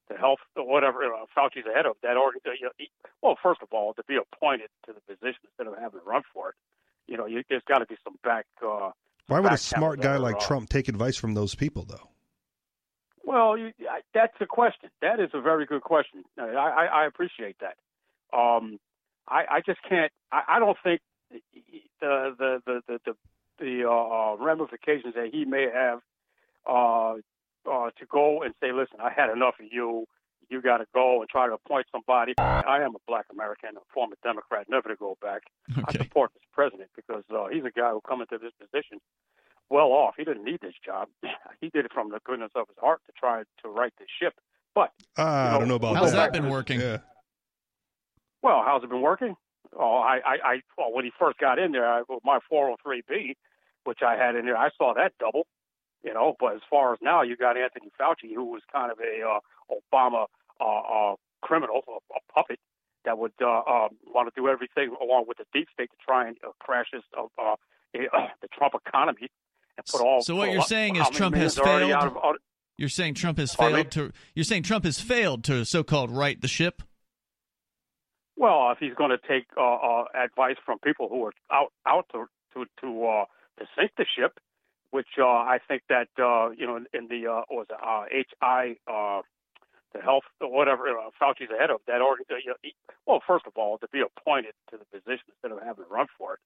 the 0.09 0.17
health 0.17 0.39
or 0.55 0.67
whatever 0.67 1.03
uh, 1.05 1.25
Fauci's 1.35 1.65
ahead 1.65 1.85
of 1.85 1.95
that. 2.03 2.17
Uh, 2.17 2.51
you 2.59 2.65
know, 2.65 2.71
he- 2.77 2.91
well, 3.21 3.37
first 3.41 3.61
of 3.61 3.69
all, 3.71 3.93
to 3.93 4.03
be 4.03 4.17
appointed 4.17 4.69
to 4.85 4.93
the 4.93 5.01
position 5.01 5.39
instead 5.45 5.67
of 5.67 5.77
having 5.79 5.99
to 5.99 6.05
run 6.05 6.23
for 6.33 6.49
it, 6.49 6.55
you 7.07 7.17
know, 7.17 7.25
you, 7.25 7.43
there's 7.49 7.63
got 7.67 7.79
to 7.79 7.85
be 7.85 7.95
some 8.03 8.15
back. 8.23 8.45
Uh, 8.63 8.91
Why 9.27 9.39
would 9.39 9.53
a 9.53 9.57
smart 9.57 10.01
guy 10.01 10.17
like 10.17 10.39
Trump 10.39 10.69
take 10.69 10.87
advice 10.87 11.17
from 11.17 11.33
those 11.33 11.55
people 11.55 11.85
though? 11.85 12.09
Well, 13.23 13.57
you, 13.57 13.71
I, 13.89 14.01
that's 14.13 14.33
a 14.41 14.45
question. 14.45 14.89
That 15.01 15.19
is 15.19 15.29
a 15.33 15.41
very 15.41 15.65
good 15.65 15.81
question. 15.81 16.23
I, 16.37 16.43
I, 16.43 16.85
I 16.85 17.05
appreciate 17.05 17.57
that. 17.59 17.75
Um, 18.35 18.79
I, 19.27 19.45
I 19.49 19.61
just 19.65 19.79
can't. 19.87 20.11
I, 20.31 20.41
I 20.47 20.59
don't 20.59 20.77
think 20.83 21.01
the 22.01 22.35
the 22.37 22.61
the 22.65 22.81
the 22.87 22.99
the, 23.05 23.15
the 23.59 23.89
uh, 23.89 24.35
ramifications 24.43 25.13
that 25.15 25.29
he 25.31 25.45
may 25.45 25.67
have 25.71 25.99
uh, 26.65 27.15
uh, 27.65 27.89
to 27.97 28.05
go 28.05 28.41
and 28.43 28.53
say, 28.61 28.71
"Listen, 28.71 28.99
I 29.01 29.11
had 29.11 29.29
enough 29.29 29.55
of 29.59 29.65
you. 29.71 30.05
You 30.49 30.61
got 30.61 30.77
to 30.77 30.85
go 30.93 31.21
and 31.21 31.29
try 31.29 31.47
to 31.47 31.53
appoint 31.53 31.87
somebody." 31.91 32.33
I 32.37 32.81
am 32.83 32.95
a 32.95 32.99
black 33.07 33.25
American, 33.31 33.77
a 33.77 33.81
former 33.93 34.15
Democrat, 34.23 34.67
never 34.69 34.89
to 34.89 34.95
go 34.95 35.17
back. 35.21 35.43
I 35.75 35.81
Okay. 35.89 35.99
support 36.03 36.31
this 36.33 36.43
president 36.53 36.89
because 36.95 37.23
uh, 37.33 37.47
he's 37.51 37.63
a 37.65 37.71
guy 37.71 37.91
who 37.91 38.01
come 38.07 38.21
into 38.21 38.37
this 38.37 38.51
position 38.59 38.99
well 39.69 39.91
off. 39.91 40.15
He 40.17 40.23
didn't 40.23 40.43
need 40.43 40.59
this 40.61 40.75
job. 40.83 41.07
He 41.61 41.69
did 41.69 41.83
it 41.83 41.91
from 41.93 42.09
the 42.09 42.19
goodness 42.23 42.51
of 42.55 42.67
his 42.69 42.77
heart 42.79 43.01
to 43.07 43.11
try 43.19 43.43
to 43.63 43.67
right 43.69 43.91
the 43.99 44.05
ship. 44.21 44.33
But 44.73 44.91
Ah, 45.17 45.47
I 45.47 45.51
know, 45.53 45.59
don't 45.59 45.67
know 45.67 45.75
about 45.75 45.95
How's 45.97 46.13
that. 46.13 46.31
that 46.31 46.41
been 46.41 46.49
working? 46.49 46.79
Yeah. 46.79 46.99
well, 48.41 48.63
how's 48.65 48.81
it 48.83 48.89
been 48.89 49.01
working? 49.01 49.35
Oh, 49.77 49.97
I, 49.97 50.19
I, 50.25 50.35
I 50.43 50.61
well, 50.77 50.91
when 50.93 51.05
he 51.05 51.11
first 51.19 51.37
got 51.37 51.59
in 51.59 51.71
there, 51.73 51.85
I, 51.85 52.01
with 52.07 52.23
my 52.23 52.39
403b, 52.51 53.35
which 53.83 53.99
I 54.01 54.15
had 54.15 54.35
in 54.35 54.45
there, 54.45 54.57
I 54.57 54.69
saw 54.77 54.93
that 54.95 55.13
double. 55.19 55.45
You 56.03 56.13
know, 56.13 56.35
but 56.39 56.55
as 56.55 56.61
far 56.69 56.93
as 56.93 56.99
now, 57.01 57.23
you 57.23 57.35
got 57.35 57.57
Anthony 57.57 57.91
Fauci, 57.99 58.33
who 58.33 58.45
was 58.45 58.61
kind 58.71 58.91
of 58.91 58.99
a 58.99 59.27
uh, 59.27 59.39
Obama 59.69 60.27
uh, 60.61 61.11
uh, 61.11 61.15
criminal, 61.41 61.81
a, 61.87 62.15
a 62.15 62.33
puppet 62.33 62.59
that 63.05 63.17
would 63.17 63.33
uh, 63.41 63.59
uh, 63.59 63.87
want 64.07 64.33
to 64.33 64.41
do 64.41 64.47
everything 64.47 64.95
along 65.01 65.25
with 65.27 65.37
the 65.37 65.45
deep 65.53 65.67
state 65.73 65.89
to 65.91 65.97
try 66.03 66.27
and 66.27 66.37
uh, 66.45 66.51
crash 66.59 66.87
this 66.93 67.03
uh, 67.17 67.23
uh, 67.41 67.55
the 67.93 68.47
Trump 68.53 68.73
economy 68.85 69.29
and 69.77 69.85
put 69.85 70.01
all. 70.01 70.21
So 70.21 70.35
what 70.35 70.51
you're 70.51 70.61
saying 70.61 70.95
is 70.95 71.09
Trump 71.09 71.35
has 71.35 71.57
millions 71.57 71.59
are 71.59 71.67
already 71.67 71.85
failed? 71.87 72.01
Out 72.03 72.07
of, 72.07 72.17
out, 72.17 72.35
You're 72.77 72.89
saying 72.89 73.15
Trump 73.15 73.37
has 73.37 73.57
me? 73.57 73.65
failed 73.65 73.91
to. 73.91 74.11
You're 74.35 74.43
saying 74.45 74.63
Trump 74.63 74.85
has 74.85 74.99
failed 74.99 75.43
to 75.45 75.65
so-called 75.65 76.11
right 76.11 76.39
the 76.39 76.47
ship. 76.47 76.81
Well, 78.37 78.71
if 78.71 78.77
he's 78.79 78.93
going 78.93 79.11
to 79.11 79.17
take 79.27 79.47
uh, 79.57 79.75
uh, 79.75 80.03
advice 80.15 80.55
from 80.65 80.79
people 80.79 81.09
who 81.09 81.25
are 81.25 81.33
out 81.51 81.73
out 81.87 82.05
to 82.13 82.25
to 82.53 82.65
to, 82.81 83.05
uh, 83.05 83.25
to 83.59 83.65
sink 83.77 83.91
the 83.97 84.05
ship, 84.17 84.39
which 84.91 85.07
uh, 85.19 85.25
I 85.25 85.59
think 85.67 85.83
that 85.89 86.09
uh, 86.17 86.49
you 86.51 86.65
know 86.65 86.77
in, 86.77 86.85
in 86.93 87.07
the 87.07 87.29
uh, 87.29 87.41
what 87.47 87.67
was 87.67 87.67
it, 87.69 87.77
uh, 87.81 88.05
HI 88.41 88.77
uh, 88.87 89.21
the 89.93 90.01
health 90.01 90.23
or 90.41 90.51
whatever 90.51 90.87
uh, 90.89 91.09
Fauci's 91.21 91.49
ahead 91.55 91.69
of 91.69 91.81
that. 91.87 92.01
Uh, 92.01 92.15
you 92.29 92.47
know, 92.47 92.55
well, 93.05 93.21
first 93.25 93.45
of 93.47 93.53
all, 93.55 93.77
to 93.79 93.87
be 93.91 94.01
appointed 94.01 94.53
to 94.71 94.77
the 94.77 94.85
position 94.85 95.25
instead 95.29 95.51
of 95.51 95.59
having 95.65 95.85
to 95.85 95.89
run 95.89 96.07
for 96.17 96.33
it, 96.33 96.39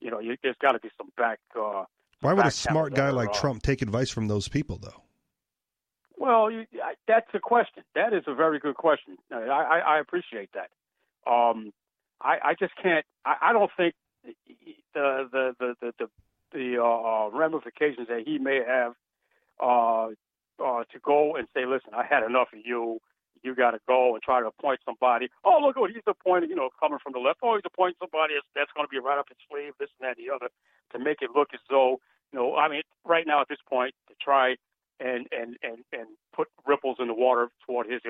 you 0.00 0.10
know, 0.10 0.18
you, 0.18 0.36
there's 0.42 0.56
got 0.60 0.72
to 0.72 0.80
be 0.80 0.90
some 0.96 1.10
back. 1.16 1.38
Uh, 1.58 1.84
Why 2.20 2.32
would 2.32 2.46
a 2.46 2.50
smart 2.50 2.94
guy 2.94 3.10
like 3.10 3.30
uh, 3.30 3.34
Trump 3.34 3.62
take 3.62 3.82
advice 3.82 4.10
from 4.10 4.28
those 4.28 4.48
people 4.48 4.78
though? 4.78 5.02
Well, 6.16 6.50
you, 6.50 6.66
I, 6.82 6.94
that's 7.06 7.28
a 7.34 7.38
question. 7.38 7.84
That 7.94 8.12
is 8.12 8.24
a 8.26 8.34
very 8.34 8.58
good 8.58 8.74
question. 8.74 9.16
I, 9.32 9.36
I, 9.36 9.78
I 9.78 10.00
appreciate 10.00 10.50
that. 10.54 10.70
Um, 11.30 11.72
I, 12.20 12.38
I 12.42 12.54
just 12.58 12.72
can't. 12.82 13.06
I, 13.24 13.34
I 13.42 13.52
don't 13.52 13.70
think 13.76 13.94
the 14.94 15.28
the 15.30 15.54
the 15.58 15.74
the 15.80 15.92
the, 15.98 16.06
the 16.52 16.82
uh, 16.82 17.36
ramifications 17.36 18.08
that 18.08 18.22
he 18.26 18.38
may 18.38 18.60
have 18.66 18.94
uh, 19.62 20.08
uh, 20.62 20.84
to 20.92 20.98
go 21.02 21.36
and 21.36 21.46
say, 21.54 21.66
"Listen, 21.66 21.94
I 21.94 22.04
had 22.04 22.22
enough 22.22 22.48
of 22.52 22.60
you. 22.64 23.00
You 23.42 23.54
got 23.54 23.72
to 23.72 23.80
go 23.86 24.14
and 24.14 24.22
try 24.22 24.40
to 24.40 24.46
appoint 24.46 24.80
somebody." 24.84 25.28
Oh, 25.44 25.58
look 25.62 25.76
what 25.76 25.90
he's 25.90 26.06
appointed. 26.06 26.50
You 26.50 26.56
know, 26.56 26.70
coming 26.78 26.98
from 27.02 27.12
the 27.12 27.20
left. 27.20 27.40
Oh, 27.42 27.54
he's 27.54 27.62
appointing 27.66 27.96
somebody 28.00 28.34
that's, 28.54 28.72
going 28.74 28.86
to 28.86 28.90
be 28.90 28.98
right 28.98 29.18
up 29.18 29.28
his 29.28 29.38
sleeve. 29.50 29.72
This 29.78 29.90
and 30.00 30.08
that, 30.08 30.18
and 30.18 30.26
the 30.26 30.34
other, 30.34 30.48
to 30.92 30.98
make 30.98 31.22
it 31.22 31.30
look 31.34 31.48
as 31.54 31.60
though 31.70 32.00
you 32.32 32.38
know. 32.38 32.56
I 32.56 32.68
mean, 32.68 32.82
right 33.04 33.26
now 33.26 33.40
at 33.40 33.48
this 33.48 33.62
point, 33.68 33.94
to 34.08 34.14
try 34.20 34.56
and 35.00 35.26
and 35.32 35.56
and 35.62 35.84
and 35.92 36.08
put 36.34 36.48
ripples 36.66 36.96
in 36.98 37.08
the 37.08 37.14
water 37.14 37.50
toward 37.66 37.86
his 37.90 38.00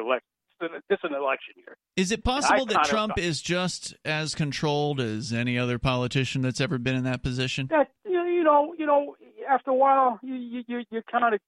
elect. 0.60 0.84
This 0.88 0.98
is 1.04 1.10
an 1.10 1.14
election 1.14 1.54
year. 1.56 1.76
Is 1.96 2.10
it 2.12 2.24
possible 2.24 2.66
that 2.66 2.84
Trump 2.84 3.18
is 3.18 3.40
just 3.42 3.94
as 4.04 4.34
controlled 4.34 5.00
as 5.00 5.32
any 5.32 5.58
other 5.58 5.78
politician 5.78 6.42
that's 6.42 6.60
ever 6.60 6.78
been 6.78 6.94
in 6.96 7.04
that 7.04 7.22
position? 7.22 7.66
That 7.70 7.88
you 8.04 8.42
know 8.44 8.74
you 8.78 8.86
know 8.86 9.16
after 9.48 9.70
a 9.70 9.74
while 9.74 10.18
you 10.22 10.34
you 10.66 10.84
you, 10.90 11.02
kind 11.10 11.34
of 11.34 11.40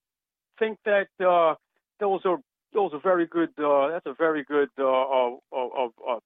think 0.58 0.78
that 0.84 1.08
uh, 1.24 1.54
those 2.00 2.20
are 2.24 2.38
those 2.72 2.92
are 2.92 3.00
very 3.00 3.26
good. 3.26 3.50
Uh, 3.58 3.88
that's 3.90 4.06
a 4.06 4.14
very 4.14 4.44
good 4.44 4.68
uh, 4.78 4.84
uh, 4.84 5.30
uh, 5.52 5.86
uh, 6.08 6.18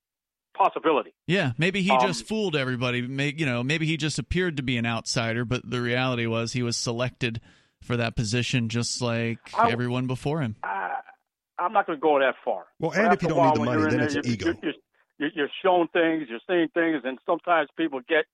possibility. 0.56 1.14
Yeah, 1.26 1.52
maybe 1.58 1.82
he 1.82 1.90
Um, 1.90 2.00
just 2.00 2.26
fooled 2.28 2.54
everybody. 2.56 3.02
May, 3.06 3.34
you 3.36 3.46
know, 3.46 3.62
maybe 3.62 3.86
he 3.86 3.96
just 3.96 4.18
appeared 4.18 4.56
to 4.58 4.62
be 4.62 4.76
an 4.76 4.86
outsider, 4.86 5.44
but 5.44 5.68
the 5.68 5.80
reality 5.80 6.26
was 6.26 6.52
he 6.52 6.62
was 6.62 6.76
selected 6.76 7.40
for 7.82 7.96
that 7.96 8.16
position 8.16 8.68
just 8.68 9.02
like 9.02 9.38
I- 9.56 9.70
everyone 9.70 10.06
before 10.06 10.40
him. 10.40 10.56
I, 10.62 10.83
I'm 11.64 11.72
not 11.72 11.86
going 11.86 11.98
to 11.98 12.02
go 12.02 12.18
that 12.18 12.34
far. 12.44 12.64
Well, 12.78 12.92
and 12.92 13.12
if 13.12 13.22
you 13.22 13.28
don't 13.28 13.44
need 13.44 13.54
the 13.56 13.64
money, 13.64 13.82
then 13.82 13.98
there, 13.98 14.06
it's 14.06 14.14
you're, 14.14 14.24
ego. 14.26 14.54
You're, 14.62 14.72
you're, 15.18 15.30
you're 15.34 15.50
shown 15.62 15.88
things, 15.88 16.28
you're 16.28 16.40
seeing 16.46 16.68
things, 16.74 17.02
and 17.04 17.18
sometimes 17.24 17.68
people 17.76 18.00
get 18.08 18.26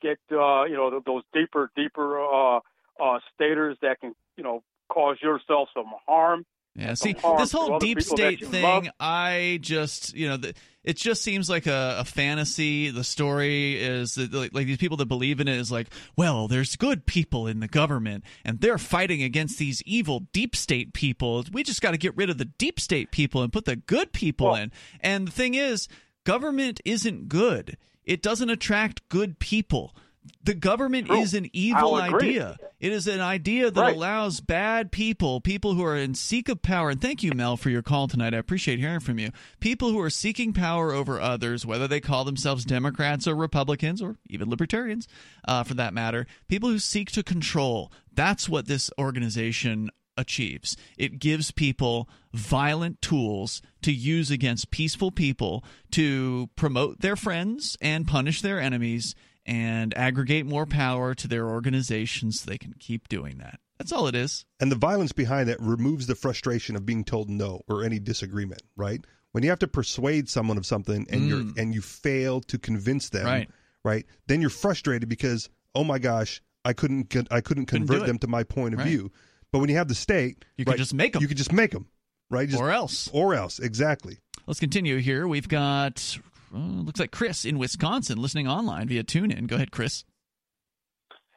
get 0.00 0.18
uh, 0.32 0.64
you 0.64 0.76
know 0.76 1.00
those 1.04 1.22
deeper 1.34 1.70
deeper 1.76 2.20
uh, 2.20 2.60
uh, 3.00 3.18
staters 3.34 3.76
that 3.82 4.00
can 4.00 4.14
you 4.36 4.44
know 4.44 4.62
cause 4.88 5.18
yourself 5.22 5.68
some 5.74 5.86
harm. 6.06 6.46
Yeah, 6.78 6.94
see, 6.94 7.14
this 7.38 7.50
whole 7.50 7.80
deep 7.80 8.00
state 8.00 8.46
thing, 8.46 8.62
love. 8.62 8.88
I 9.00 9.58
just, 9.60 10.14
you 10.14 10.28
know, 10.28 10.36
the, 10.36 10.54
it 10.84 10.96
just 10.96 11.22
seems 11.22 11.50
like 11.50 11.66
a, 11.66 11.96
a 11.98 12.04
fantasy. 12.04 12.90
The 12.90 13.02
story 13.02 13.82
is 13.82 14.14
that, 14.14 14.32
like, 14.32 14.54
like 14.54 14.66
these 14.66 14.76
people 14.76 14.96
that 14.98 15.06
believe 15.06 15.40
in 15.40 15.48
it 15.48 15.58
is 15.58 15.72
like, 15.72 15.88
well, 16.16 16.46
there's 16.46 16.76
good 16.76 17.04
people 17.04 17.48
in 17.48 17.58
the 17.58 17.66
government, 17.66 18.22
and 18.44 18.60
they're 18.60 18.78
fighting 18.78 19.24
against 19.24 19.58
these 19.58 19.82
evil 19.82 20.28
deep 20.32 20.54
state 20.54 20.92
people. 20.92 21.44
We 21.52 21.64
just 21.64 21.82
got 21.82 21.90
to 21.90 21.98
get 21.98 22.16
rid 22.16 22.30
of 22.30 22.38
the 22.38 22.44
deep 22.44 22.78
state 22.78 23.10
people 23.10 23.42
and 23.42 23.52
put 23.52 23.64
the 23.64 23.76
good 23.76 24.12
people 24.12 24.54
in. 24.54 24.70
And 25.00 25.26
the 25.26 25.32
thing 25.32 25.54
is, 25.54 25.88
government 26.22 26.80
isn't 26.84 27.28
good. 27.28 27.76
It 28.04 28.22
doesn't 28.22 28.50
attract 28.50 29.08
good 29.08 29.40
people. 29.40 29.96
The 30.44 30.54
government 30.54 31.10
is 31.10 31.34
an 31.34 31.48
evil 31.52 31.96
idea. 31.96 32.56
It 32.80 32.92
is 32.92 33.08
an 33.08 33.20
idea 33.20 33.70
that 33.72 33.80
Right. 33.80 33.96
allows 33.96 34.40
bad 34.40 34.92
people, 34.92 35.40
people 35.40 35.74
who 35.74 35.82
are 35.82 35.96
in 35.96 36.14
seek 36.14 36.48
of 36.48 36.62
power, 36.62 36.90
and 36.90 37.00
thank 37.00 37.24
you, 37.24 37.32
Mel, 37.32 37.56
for 37.56 37.70
your 37.70 37.82
call 37.82 38.06
tonight. 38.06 38.34
I 38.34 38.38
appreciate 38.38 38.78
hearing 38.78 39.00
from 39.00 39.18
you. 39.18 39.30
People 39.58 39.90
who 39.90 39.98
are 40.00 40.10
seeking 40.10 40.52
power 40.52 40.92
over 40.92 41.20
others, 41.20 41.66
whether 41.66 41.88
they 41.88 42.00
call 42.00 42.24
themselves 42.24 42.64
Democrats 42.64 43.26
or 43.26 43.34
Republicans 43.34 44.00
or 44.00 44.16
even 44.28 44.48
Libertarians, 44.48 45.08
uh, 45.46 45.64
for 45.64 45.74
that 45.74 45.92
matter, 45.92 46.26
people 46.46 46.68
who 46.68 46.78
seek 46.78 47.10
to 47.12 47.24
control. 47.24 47.90
That's 48.14 48.48
what 48.48 48.66
this 48.66 48.90
organization 48.96 49.90
achieves. 50.16 50.76
It 50.96 51.18
gives 51.18 51.50
people 51.50 52.08
violent 52.32 53.00
tools 53.02 53.62
to 53.82 53.92
use 53.92 54.30
against 54.30 54.70
peaceful 54.70 55.10
people 55.10 55.64
to 55.92 56.48
promote 56.56 57.00
their 57.00 57.16
friends 57.16 57.76
and 57.80 58.06
punish 58.06 58.40
their 58.42 58.60
enemies 58.60 59.14
and 59.48 59.96
aggregate 59.96 60.44
more 60.46 60.66
power 60.66 61.14
to 61.14 61.26
their 61.26 61.46
organizations 61.48 62.40
so 62.40 62.50
they 62.50 62.58
can 62.58 62.74
keep 62.78 63.08
doing 63.08 63.38
that. 63.38 63.58
That's 63.78 63.92
all 63.92 64.06
it 64.08 64.14
is. 64.14 64.44
And 64.60 64.70
the 64.70 64.76
violence 64.76 65.12
behind 65.12 65.48
it 65.48 65.56
removes 65.60 66.06
the 66.06 66.14
frustration 66.14 66.76
of 66.76 66.84
being 66.84 67.02
told 67.04 67.30
no 67.30 67.62
or 67.68 67.82
any 67.84 67.98
disagreement, 67.98 68.62
right? 68.76 69.00
When 69.32 69.42
you 69.44 69.50
have 69.50 69.58
to 69.60 69.68
persuade 69.68 70.28
someone 70.28 70.58
of 70.58 70.66
something 70.66 71.06
and 71.10 71.28
you're 71.28 71.44
and 71.56 71.74
you 71.74 71.80
fail 71.80 72.40
to 72.42 72.58
convince 72.58 73.08
them, 73.08 73.24
Mm. 73.24 73.30
Right. 73.30 73.50
right? 73.84 74.06
Then 74.26 74.40
you're 74.40 74.50
frustrated 74.50 75.08
because 75.08 75.48
oh 75.74 75.84
my 75.84 75.98
gosh, 75.98 76.42
I 76.64 76.72
couldn't 76.72 77.14
I 77.30 77.40
couldn't 77.40 77.66
Couldn't 77.66 77.86
convert 77.86 78.06
them 78.06 78.18
to 78.18 78.26
my 78.26 78.42
point 78.42 78.74
of 78.74 78.80
Right. 78.80 78.88
view. 78.88 79.12
But 79.52 79.60
when 79.60 79.70
you 79.70 79.76
have 79.76 79.88
the 79.88 79.94
state, 79.94 80.44
You 80.58 80.64
can 80.66 80.76
just 80.76 80.92
make 80.92 81.12
them. 81.14 81.22
You 81.22 81.28
can 81.28 81.36
just 81.38 81.52
make 81.52 81.70
them, 81.70 81.86
right? 82.30 82.48
Just, 82.48 82.60
or 82.60 82.70
else. 82.70 83.08
or 83.14 83.34
else, 83.34 83.58
exactly. 83.60 84.18
Let's 84.46 84.60
continue 84.60 84.98
here. 84.98 85.26
We've 85.28 85.48
got, 85.48 86.18
uh, 86.54 86.58
looks 86.58 87.00
like 87.00 87.10
Chris 87.10 87.44
in 87.44 87.58
Wisconsin 87.58 88.18
listening 88.18 88.48
online 88.48 88.88
via 88.88 89.02
TuneIn. 89.04 89.46
Go 89.46 89.56
ahead, 89.56 89.70
Chris. 89.70 90.04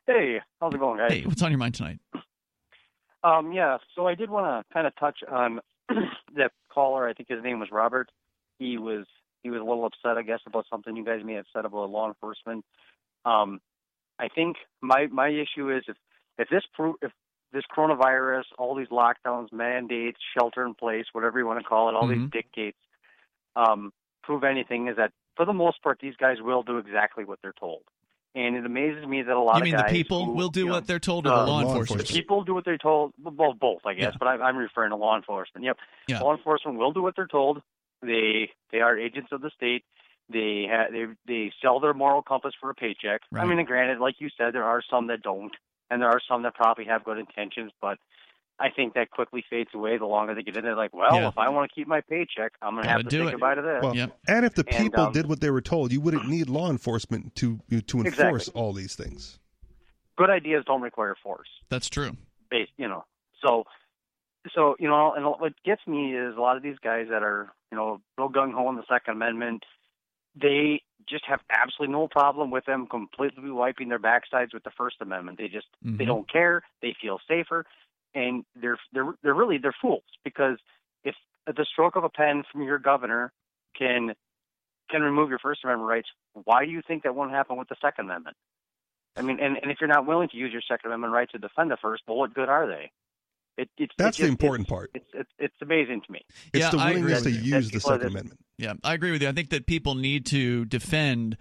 Hey, 0.08 0.40
how's 0.60 0.74
it 0.74 0.80
going, 0.80 0.98
guys? 0.98 1.12
Hey, 1.12 1.26
what's 1.26 1.42
on 1.42 1.52
your 1.52 1.58
mind 1.60 1.76
tonight? 1.76 2.00
Um, 3.24 3.52
yeah, 3.54 3.78
so 3.96 4.08
I 4.08 4.16
did 4.16 4.30
want 4.30 4.66
to 4.68 4.74
kind 4.74 4.88
of 4.88 4.96
touch 4.96 5.20
on 5.30 5.60
that 6.36 6.52
caller. 6.74 7.08
I 7.08 7.14
think 7.14 7.30
his 7.30 7.44
name 7.44 7.60
was 7.60 7.70
Robert. 7.72 8.10
He 8.58 8.78
was 8.78 9.06
he 9.44 9.50
was 9.50 9.60
a 9.62 9.64
little 9.64 9.86
upset, 9.86 10.18
I 10.18 10.22
guess, 10.24 10.40
about 10.46 10.66
something 10.70 10.96
you 10.96 11.06
guys 11.06 11.22
may 11.24 11.34
have 11.34 11.46
said 11.54 11.66
about 11.66 11.90
law 11.90 12.08
enforcement. 12.08 12.66
Um, 13.26 13.60
I 14.20 14.28
think 14.28 14.58
my 14.82 15.08
my 15.08 15.30
issue 15.30 15.76
is 15.76 15.84
if 15.88 15.98
if 16.38 16.50
this 16.50 16.64
pro- 16.74 16.98
if 17.02 17.12
this 17.54 17.64
coronavirus, 17.76 18.44
all 18.58 18.76
these 18.76 18.88
lockdowns, 18.88 19.52
mandates, 19.52 20.18
shelter 20.38 20.66
in 20.66 20.74
place, 20.74 21.06
whatever 21.12 21.38
you 21.38 21.46
want 21.46 21.60
to 21.60 21.66
call 21.68 21.90
it, 21.90 21.96
all 21.96 22.08
these 22.08 22.18
Mhm. 22.18 22.32
dictates, 22.32 22.78
um, 23.58 23.92
prove 24.24 24.44
anything, 24.44 24.88
is 24.88 24.98
that 24.98 25.12
for 25.36 25.46
the 25.46 25.54
most 25.54 25.82
part, 25.82 26.00
these 26.02 26.16
guys 26.16 26.38
will 26.42 26.64
do 26.64 26.78
exactly 26.78 27.24
what 27.26 27.40
they're 27.42 27.54
told. 27.60 27.82
And 28.34 28.56
it 28.56 28.66
amazes 28.66 29.06
me 29.06 29.22
that 29.24 29.36
a 29.36 29.40
lot 29.42 29.56
You 29.56 29.62
of 29.62 29.64
mean 29.66 29.76
the 29.76 29.84
people 29.92 30.26
who, 30.26 30.32
will 30.32 30.50
do 30.50 30.62
you 30.62 30.66
know, 30.68 30.72
what 30.74 30.88
they're 30.88 31.00
told 31.00 31.28
or 31.28 31.34
uh, 31.34 31.44
the 31.44 31.52
law, 31.52 31.60
law 31.60 31.70
enforcement? 31.70 32.08
the 32.08 32.14
people 32.14 32.44
do 32.46 32.54
what 32.54 32.64
they're 32.64 32.78
told. 32.78 33.14
Well, 33.22 33.54
both, 33.54 33.82
I 33.86 33.94
guess, 33.94 34.14
Yeah. 34.14 34.18
but 34.20 34.28
I, 34.30 34.36
I'm 34.38 34.56
referring 34.56 34.92
to 34.92 34.96
law 34.96 35.18
enforcement. 35.18 35.66
Yep, 35.66 35.78
Yeah. 36.08 36.20
law 36.22 36.34
enforcement 36.36 36.78
will 36.78 36.94
do 36.94 37.02
what 37.02 37.16
they're 37.18 37.28
told. 37.28 37.62
They 38.02 38.50
they 38.72 38.80
are 38.80 38.98
agents 38.98 39.30
of 39.34 39.42
the 39.42 39.50
state. 39.56 39.84
They 40.30 40.66
ha- 40.70 40.88
they 40.90 41.08
they 41.28 41.52
sell 41.62 41.82
their 41.82 41.94
moral 41.94 42.22
compass 42.22 42.54
for 42.60 42.70
a 42.70 42.74
paycheck. 42.74 43.22
I 43.36 43.46
mean, 43.46 43.64
granted, 43.66 44.00
like 44.00 44.16
you 44.20 44.30
said, 44.38 44.54
there 44.54 44.64
are 44.64 44.82
some 44.90 45.08
that 45.08 45.22
don't, 45.22 45.54
and 45.90 46.02
there 46.02 46.10
are 46.10 46.22
some 46.26 46.44
that 46.44 46.56
probably 46.56 46.86
have 46.86 47.04
good 47.04 47.18
intentions, 47.18 47.72
but. 47.82 47.98
I 48.62 48.70
think 48.70 48.94
that 48.94 49.10
quickly 49.10 49.44
fades 49.50 49.72
away 49.74 49.98
the 49.98 50.06
longer 50.06 50.36
they 50.36 50.44
get 50.44 50.56
in 50.56 50.64
there. 50.64 50.76
Like, 50.76 50.94
well, 50.94 51.16
Yeah. 51.16 51.28
if 51.30 51.38
I 51.38 51.50
want 51.50 51.70
to 51.70 51.76
keep 51.76 51.88
my 51.88 52.02
paycheck, 52.02 52.54
I'm 52.62 52.76
going 52.76 52.84
to 52.86 52.90
have 52.92 53.04
to 53.04 53.10
do 53.10 53.24
say 53.24 53.28
it. 53.30 53.32
goodbye 53.32 53.56
to 53.56 53.62
this. 53.62 53.80
Well, 53.82 53.96
Yep. 53.96 54.18
and 54.28 54.46
if 54.46 54.54
the 54.54 54.64
And, 54.68 54.78
people 54.92 55.04
um, 55.06 55.14
did 55.14 55.28
what 55.28 55.42
they 55.42 55.50
were 55.50 55.62
told, 55.62 55.92
you 55.92 56.00
wouldn't 56.00 56.28
need 56.28 56.48
law 56.50 56.70
enforcement 56.70 57.34
to 57.36 57.58
to 57.88 57.98
enforce 58.02 58.44
Exactly. 58.48 58.62
all 58.62 58.74
these 58.74 58.96
things. 58.96 59.40
Good 60.18 60.30
ideas 60.30 60.64
don't 60.68 60.82
require 60.82 61.16
force. 61.24 61.50
That's 61.70 61.90
true. 61.90 62.16
base, 62.50 62.70
you 62.78 62.88
know. 62.88 63.06
So, 63.44 63.66
so 64.54 64.76
you 64.80 64.88
know, 64.88 65.14
and 65.14 65.26
what 65.26 65.54
gets 65.64 65.82
me 65.88 66.16
is 66.16 66.36
a 66.38 66.40
lot 66.42 66.58
of 66.58 66.64
these 66.64 66.78
guys 66.84 67.08
that 67.10 67.24
are, 67.24 67.52
you 67.72 67.78
know, 67.78 68.02
real 68.18 68.30
gung 68.30 68.54
ho 68.54 68.68
on 68.68 68.76
the 68.76 68.84
Second 68.88 69.14
Amendment. 69.14 69.64
They 70.36 70.82
just 71.10 71.26
have 71.26 71.40
absolutely 71.50 71.94
no 71.94 72.08
problem 72.08 72.52
with 72.52 72.66
them 72.66 72.88
completely 72.88 73.50
wiping 73.52 73.90
their 73.90 74.00
backsides 74.00 74.54
with 74.54 74.64
the 74.64 74.72
First 74.78 74.98
Amendment. 75.02 75.38
They 75.40 75.48
just 75.48 75.68
they 75.82 76.04
Mhm. 76.04 76.08
don't 76.08 76.30
care. 76.32 76.62
They 76.82 76.94
feel 77.02 77.20
safer, 77.28 77.66
and 78.14 78.44
they're 78.62 78.78
they're 78.94 79.14
they're 79.24 79.34
really 79.34 79.58
they're 79.58 79.76
fools 79.82 80.04
because 80.24 80.58
if 81.04 81.16
the 81.46 81.66
stroke 81.72 81.96
of 81.96 82.04
a 82.04 82.10
pen 82.10 82.44
from 82.52 82.62
your 82.64 82.80
governor 82.80 83.32
can 83.78 84.14
can 84.90 85.02
remove 85.02 85.30
your 85.30 85.40
First 85.40 85.64
Amendment 85.64 85.90
rights, 85.90 86.08
why 86.46 86.66
do 86.66 86.72
you 86.72 86.82
think 86.86 87.04
that 87.04 87.16
won't 87.16 87.32
happen 87.32 87.58
with 87.58 87.70
the 87.70 87.76
Second 87.82 88.06
Amendment? 88.06 88.36
I 89.16 89.22
mean, 89.22 89.40
and, 89.42 89.58
and 89.62 89.72
if 89.72 89.78
you're 89.82 89.88
not 89.90 90.06
willing 90.06 90.30
to 90.30 90.38
use 90.38 90.52
your 90.52 90.62
Second 90.68 90.88
Amendment 90.92 91.14
right 91.14 91.30
to 91.32 91.38
defend 91.38 91.72
the 91.72 91.78
First, 91.82 92.04
well, 92.08 92.18
what 92.18 92.34
good 92.34 92.50
are 92.50 92.68
they? 92.68 92.92
It, 93.58 93.70
it's 93.78 93.94
That's 93.98 94.18
it 94.18 94.24
the 94.24 94.28
just- 94.28 94.32
important 94.42 94.68
part. 94.70 94.92
It's, 94.94 95.06
it's 95.14 95.30
it's 95.40 95.56
amazing 95.62 96.02
to 96.06 96.12
me. 96.12 96.22
It's 96.54 96.64
Yeah, 96.66 96.70
the 96.72 96.78
I 96.78 96.92
agree 96.92 97.02
willingness 97.14 97.24
to 97.24 97.32
use 97.32 97.72
the 97.72 97.80
Second 97.80 98.00
just- 98.02 98.12
Amendment. 98.12 98.40
Yeah, 98.58 98.74
I 98.84 98.94
agree 98.94 99.12
with 99.12 99.22
you. 99.22 99.30
I 99.30 99.34
think 99.34 99.50
that 99.50 99.66
people 99.66 99.96
need 99.96 100.26
to 100.28 100.66
defend 100.66 101.38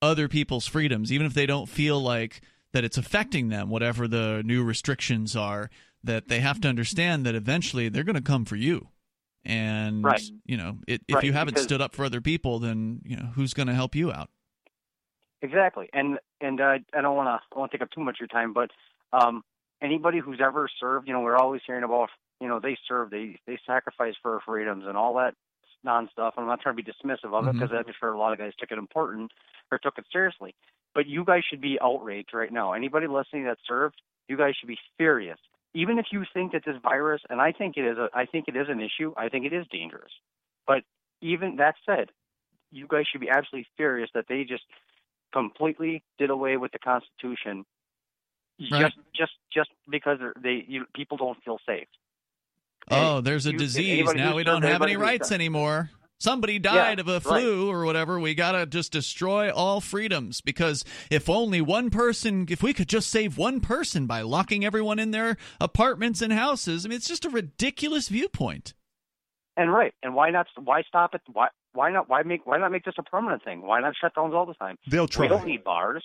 other 0.00 0.26
people's 0.28 0.66
freedoms, 0.66 1.12
even 1.12 1.26
if 1.26 1.34
they 1.34 1.46
don't 1.46 1.68
feel 1.68 2.00
like 2.00 2.40
that 2.72 2.82
it's 2.84 2.96
affecting 2.98 3.48
them, 3.50 3.68
whatever 3.68 4.08
the 4.08 4.42
new 4.44 4.64
restrictions 4.64 5.36
are, 5.36 5.70
that 6.04 6.28
they 6.28 6.40
have 6.40 6.60
to 6.62 6.68
understand 6.68 7.24
that 7.26 7.34
eventually 7.34 7.88
they're 7.88 8.04
going 8.04 8.16
to 8.16 8.22
come 8.22 8.44
for 8.44 8.56
you. 8.56 8.88
And, 9.44 10.04
Right. 10.04 10.22
you 10.46 10.56
know, 10.56 10.78
it, 10.86 11.02
if 11.08 11.16
Right, 11.16 11.24
you 11.24 11.32
haven't 11.32 11.58
stood 11.58 11.80
up 11.80 11.94
for 11.94 12.04
other 12.04 12.20
people, 12.20 12.58
then, 12.58 13.00
you 13.04 13.16
know, 13.16 13.32
who's 13.34 13.54
going 13.54 13.68
to 13.68 13.74
help 13.74 13.94
you 13.94 14.12
out? 14.12 14.30
Exactly, 15.44 15.88
and 15.92 16.20
and 16.40 16.60
uh, 16.60 16.78
I 16.94 17.00
don't 17.00 17.16
want 17.16 17.26
to 17.26 17.40
I 17.54 17.58
want 17.58 17.72
to 17.72 17.76
take 17.76 17.82
up 17.82 17.90
too 17.90 18.00
much 18.00 18.16
of 18.16 18.20
your 18.20 18.28
time, 18.28 18.52
but 18.52 18.70
um, 19.12 19.42
anybody 19.82 20.20
who's 20.20 20.40
ever 20.40 20.68
served, 20.78 21.08
you 21.08 21.12
know, 21.12 21.20
we're 21.20 21.36
always 21.36 21.60
hearing 21.66 21.82
about, 21.82 22.10
you 22.40 22.46
know, 22.46 22.60
they 22.60 22.78
serve, 22.86 23.10
they 23.10 23.40
they 23.48 23.58
sacrifice 23.66 24.14
for 24.22 24.34
our 24.34 24.40
freedoms 24.46 24.84
and 24.86 24.96
all 24.96 25.14
that 25.16 25.34
non 25.82 26.08
stuff. 26.12 26.34
I'm 26.36 26.46
not 26.46 26.60
trying 26.60 26.76
to 26.76 26.82
be 26.82 26.88
dismissive 26.88 27.34
of 27.34 27.48
it 27.48 27.54
because 27.54 27.70
I'm 27.72 27.92
sure 27.98 28.12
a 28.12 28.18
lot 28.18 28.32
of 28.32 28.38
guys 28.38 28.52
took 28.56 28.70
it 28.70 28.78
important 28.78 29.32
or 29.72 29.78
took 29.78 29.98
it 29.98 30.04
seriously. 30.12 30.54
But 30.94 31.08
you 31.08 31.24
guys 31.24 31.42
should 31.48 31.60
be 31.60 31.76
outraged 31.82 32.32
right 32.32 32.52
now. 32.52 32.72
Anybody 32.74 33.08
listening 33.08 33.44
that 33.46 33.58
served, 33.66 34.00
you 34.28 34.36
guys 34.36 34.54
should 34.60 34.68
be 34.68 34.78
furious. 34.96 35.38
Even 35.74 35.98
if 35.98 36.06
you 36.12 36.24
think 36.34 36.52
that 36.52 36.62
this 36.66 36.76
virus, 36.82 37.22
and 37.30 37.40
I 37.40 37.52
think 37.52 37.76
it 37.76 37.84
is, 37.86 37.96
a, 37.98 38.08
I 38.14 38.26
think 38.26 38.46
it 38.48 38.56
is 38.56 38.66
an 38.68 38.80
issue. 38.80 39.14
I 39.16 39.28
think 39.28 39.46
it 39.46 39.52
is 39.52 39.66
dangerous. 39.70 40.12
But 40.66 40.82
even 41.22 41.56
that 41.56 41.76
said, 41.86 42.10
you 42.70 42.86
guys 42.86 43.04
should 43.10 43.20
be 43.20 43.30
absolutely 43.30 43.66
furious 43.76 44.10
that 44.14 44.26
they 44.28 44.44
just 44.44 44.64
completely 45.32 46.02
did 46.18 46.30
away 46.30 46.56
with 46.56 46.72
the 46.72 46.78
Constitution 46.78 47.64
Right. 48.70 48.82
just 48.82 48.94
just 49.14 49.32
just 49.52 49.70
because 49.90 50.18
they 50.40 50.64
you, 50.68 50.84
people 50.94 51.16
don't 51.16 51.42
feel 51.42 51.58
safe. 51.66 51.88
Oh, 52.90 53.20
there's 53.20 53.46
a 53.46 53.52
you- 53.52 53.58
disease. 53.58 54.12
Now 54.14 54.36
we 54.36 54.44
don't 54.44 54.62
have 54.62 54.82
any 54.82 54.96
rights 54.96 55.32
anymore. 55.32 55.90
Somebody 56.22 56.60
died 56.60 57.00
of 57.00 57.08
a 57.08 57.14
right. 57.14 57.22
flu 57.22 57.68
or 57.68 57.84
whatever. 57.84 58.20
We 58.20 58.36
got 58.36 58.52
to 58.52 58.64
just 58.64 58.92
destroy 58.92 59.52
all 59.52 59.80
freedoms 59.80 60.40
because 60.40 60.84
if 61.10 61.28
only 61.28 61.60
one 61.60 61.90
person, 61.90 62.46
if 62.48 62.62
we 62.62 62.72
could 62.72 62.88
just 62.88 63.10
save 63.10 63.36
one 63.36 63.60
person 63.60 64.06
by 64.06 64.22
locking 64.22 64.64
everyone 64.64 65.00
in 65.00 65.10
their 65.10 65.36
apartments 65.60 66.22
and 66.22 66.32
houses, 66.32 66.86
I 66.86 66.90
mean, 66.90 66.96
it's 66.96 67.08
just 67.08 67.24
a 67.24 67.28
ridiculous 67.28 68.08
viewpoint. 68.08 68.72
And 69.56 69.72
right, 69.72 69.92
and 70.02 70.14
why 70.14 70.30
not? 70.30 70.46
Why 70.62 70.82
stop 70.86 71.14
it? 71.14 71.22
Why 71.32 71.48
why 71.72 71.90
not? 71.90 72.08
Why 72.08 72.22
make 72.22 72.46
why 72.46 72.58
not 72.58 72.70
make 72.70 72.84
this 72.84 72.94
a 72.98 73.02
permanent 73.02 73.42
thing? 73.42 73.60
Why 73.62 73.80
not 73.80 73.94
shut 74.00 74.14
downs 74.14 74.32
all 74.32 74.46
the 74.46 74.54
time? 74.54 74.78
They'll 74.86 75.08
try. 75.08 75.24
We 75.24 75.28
don't 75.28 75.46
need 75.46 75.64
bars. 75.64 76.04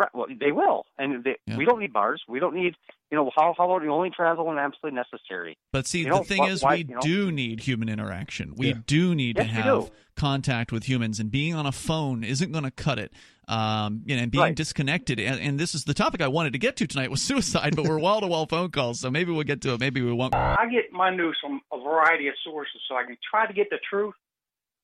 Right. 0.00 0.08
Well, 0.14 0.26
they 0.40 0.50
will, 0.50 0.86
and 0.96 1.22
they, 1.24 1.36
Yeah. 1.46 1.58
we 1.58 1.66
don't 1.66 1.78
need 1.78 1.92
bars. 1.92 2.22
We 2.26 2.40
don't 2.40 2.54
need. 2.54 2.74
You 3.10 3.18
know, 3.18 3.30
how 3.36 3.54
how 3.58 3.70
about 3.70 3.82
you 3.82 3.90
only 3.92 4.08
travel 4.08 4.46
when 4.46 4.56
absolutely 4.56 4.96
necessary? 4.96 5.58
But 5.72 5.86
see, 5.86 5.98
You 5.98 6.04
the 6.04 6.10
know, 6.10 6.22
thing 6.22 6.38
why- 6.38 6.48
is, 6.48 6.62
why- 6.62 6.74
we 6.76 6.78
you 6.84 6.94
know? 6.94 7.00
do 7.02 7.30
need 7.30 7.60
human 7.60 7.90
interaction. 7.90 8.54
We 8.56 8.68
Yeah. 8.68 8.74
do 8.86 9.14
need 9.14 9.36
to 9.36 9.42
Yes, 9.44 9.54
we 9.56 9.60
have 9.62 9.90
contact 10.16 10.72
with 10.72 10.88
humans, 10.88 11.20
and 11.20 11.30
being 11.30 11.54
on 11.54 11.66
a 11.66 11.72
phone 11.72 12.24
isn't 12.24 12.50
going 12.50 12.64
to 12.64 12.70
cut 12.70 12.98
it. 12.98 13.12
Um, 13.48 14.02
you 14.06 14.16
know, 14.16 14.22
and 14.22 14.30
being 14.32 14.42
Right. 14.44 14.54
disconnected. 14.56 15.18
And, 15.20 15.40
and 15.40 15.58
this 15.60 15.74
is 15.74 15.84
the 15.84 15.92
topic 15.92 16.22
I 16.22 16.28
wanted 16.28 16.52
to 16.52 16.58
get 16.60 16.76
to 16.76 16.86
tonight 16.86 17.10
was 17.10 17.20
suicide, 17.30 17.74
but 17.76 17.84
we're 17.84 17.98
wall 17.98 18.20
to 18.22 18.26
wall 18.28 18.46
phone 18.46 18.70
calls, 18.70 19.00
so 19.00 19.10
maybe 19.10 19.32
we'll 19.32 19.42
get 19.42 19.60
to 19.62 19.74
it. 19.74 19.80
Maybe 19.80 20.00
we 20.00 20.12
won't. 20.12 20.34
I 20.34 20.66
get 20.70 20.92
my 20.92 21.10
news 21.10 21.36
from 21.42 21.60
a 21.72 21.78
variety 21.78 22.28
of 22.28 22.34
sources 22.42 22.80
so 22.88 22.94
I 22.96 23.02
can 23.04 23.18
try 23.28 23.46
to 23.46 23.52
get 23.52 23.68
the 23.68 23.78
truth. 23.90 24.14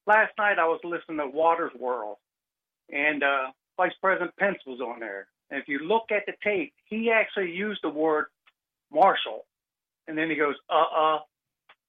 Last 0.07 0.33
night 0.37 0.59
I 0.59 0.66
was 0.66 0.81
listening 0.85 1.18
to 1.18 1.26
Watters 1.29 1.72
World, 1.79 2.16
and 2.92 3.22
uh, 3.22 3.52
Vice 3.77 3.93
President 4.01 4.35
Pence 4.37 4.59
was 4.67 4.81
on 4.81 5.01
there. 5.01 5.29
And 5.51 5.61
if 5.61 5.69
you 5.69 5.79
look 5.81 6.11
at 6.11 6.23
the 6.27 6.33
tape, 6.43 6.73
he 6.85 7.11
actually 7.11 7.53
used 7.53 7.81
the 7.83 7.89
word 7.89 8.27
martial, 8.93 9.45
and 10.09 10.17
then 10.17 10.29
he 10.31 10.37
goes, 10.37 10.55
uh 10.69 10.75
uh, 10.75 11.19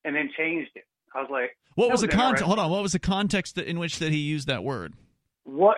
and 0.04 0.16
then 0.16 0.30
changed 0.38 0.72
it. 0.76 0.86
I 1.16 1.22
was 1.22 1.30
like, 1.32 1.58
What 1.76 1.88
that 1.88 1.92
was 1.94 2.02
the 2.02 2.08
context? 2.08 2.44
Hold 2.44 2.60
on. 2.60 2.70
What 2.70 2.84
was 2.84 2.92
the 2.92 3.00
context 3.00 3.56
that, 3.56 3.66
in 3.66 3.80
which 3.80 4.00
that 4.00 4.12
he 4.12 4.20
used 4.20 4.48
that 4.48 4.64
word? 4.64 4.94
What? 5.44 5.78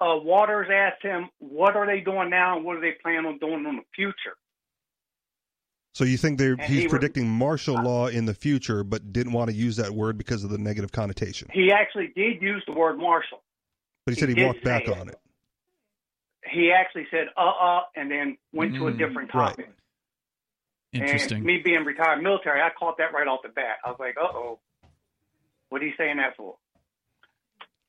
Uh, 0.00 0.16
Watters 0.16 0.68
asked 0.72 1.02
him, 1.02 1.28
"What 1.40 1.76
are 1.76 1.84
they 1.84 2.00
doing 2.00 2.30
now, 2.30 2.56
and 2.56 2.64
what 2.64 2.78
are 2.78 2.80
they 2.80 2.92
planning 3.02 3.26
on 3.26 3.36
doing 3.36 3.66
in 3.66 3.76
the 3.76 3.82
future?" 3.94 4.34
So 5.92 6.04
you 6.04 6.16
think 6.16 6.38
they're 6.38 6.56
he's 6.56 6.68
he 6.68 6.82
was- 6.84 6.90
predicting 6.90 7.28
martial 7.28 7.74
law 7.74 8.06
in 8.06 8.24
the 8.24 8.32
future, 8.32 8.82
but 8.82 9.12
didn't 9.12 9.34
want 9.34 9.50
to 9.50 9.56
use 9.56 9.76
that 9.76 9.90
word 9.90 10.16
because 10.16 10.42
of 10.42 10.48
the 10.48 10.56
negative 10.56 10.90
connotation. 10.90 11.48
He 11.52 11.70
actually 11.70 12.12
did 12.16 12.40
use 12.40 12.62
the 12.66 12.72
word 12.72 12.96
martial. 12.96 13.42
But 14.06 14.14
he 14.14 14.16
He 14.16 14.20
said 14.20 14.36
he, 14.36 14.44
walked 14.44 14.64
back 14.64 14.82
it. 14.88 14.98
on 14.98 15.08
it. 15.08 15.16
He 16.50 16.72
actually 16.72 17.06
said, 17.10 17.28
"Uh, 17.36 17.40
uh," 17.50 17.80
and 17.96 18.10
then 18.10 18.38
went 18.52 18.74
to 18.74 18.88
a 18.88 18.92
Mm, 18.92 18.98
different 18.98 19.32
right. 19.34 19.50
topic. 19.50 19.70
Interesting. 20.92 21.36
And 21.38 21.46
me 21.46 21.58
being 21.62 21.84
retired 21.84 22.22
military, 22.22 22.60
I 22.60 22.70
caught 22.70 22.98
that 22.98 23.12
right 23.12 23.28
off 23.28 23.40
the 23.42 23.50
bat. 23.50 23.76
I 23.84 23.90
was 23.90 24.00
like, 24.00 24.16
"Uh 24.16 24.22
oh, 24.26 24.58
what 25.68 25.82
are 25.82 25.84
you 25.86 25.92
saying 25.96 26.16
that 26.16 26.36
for?" 26.36 26.56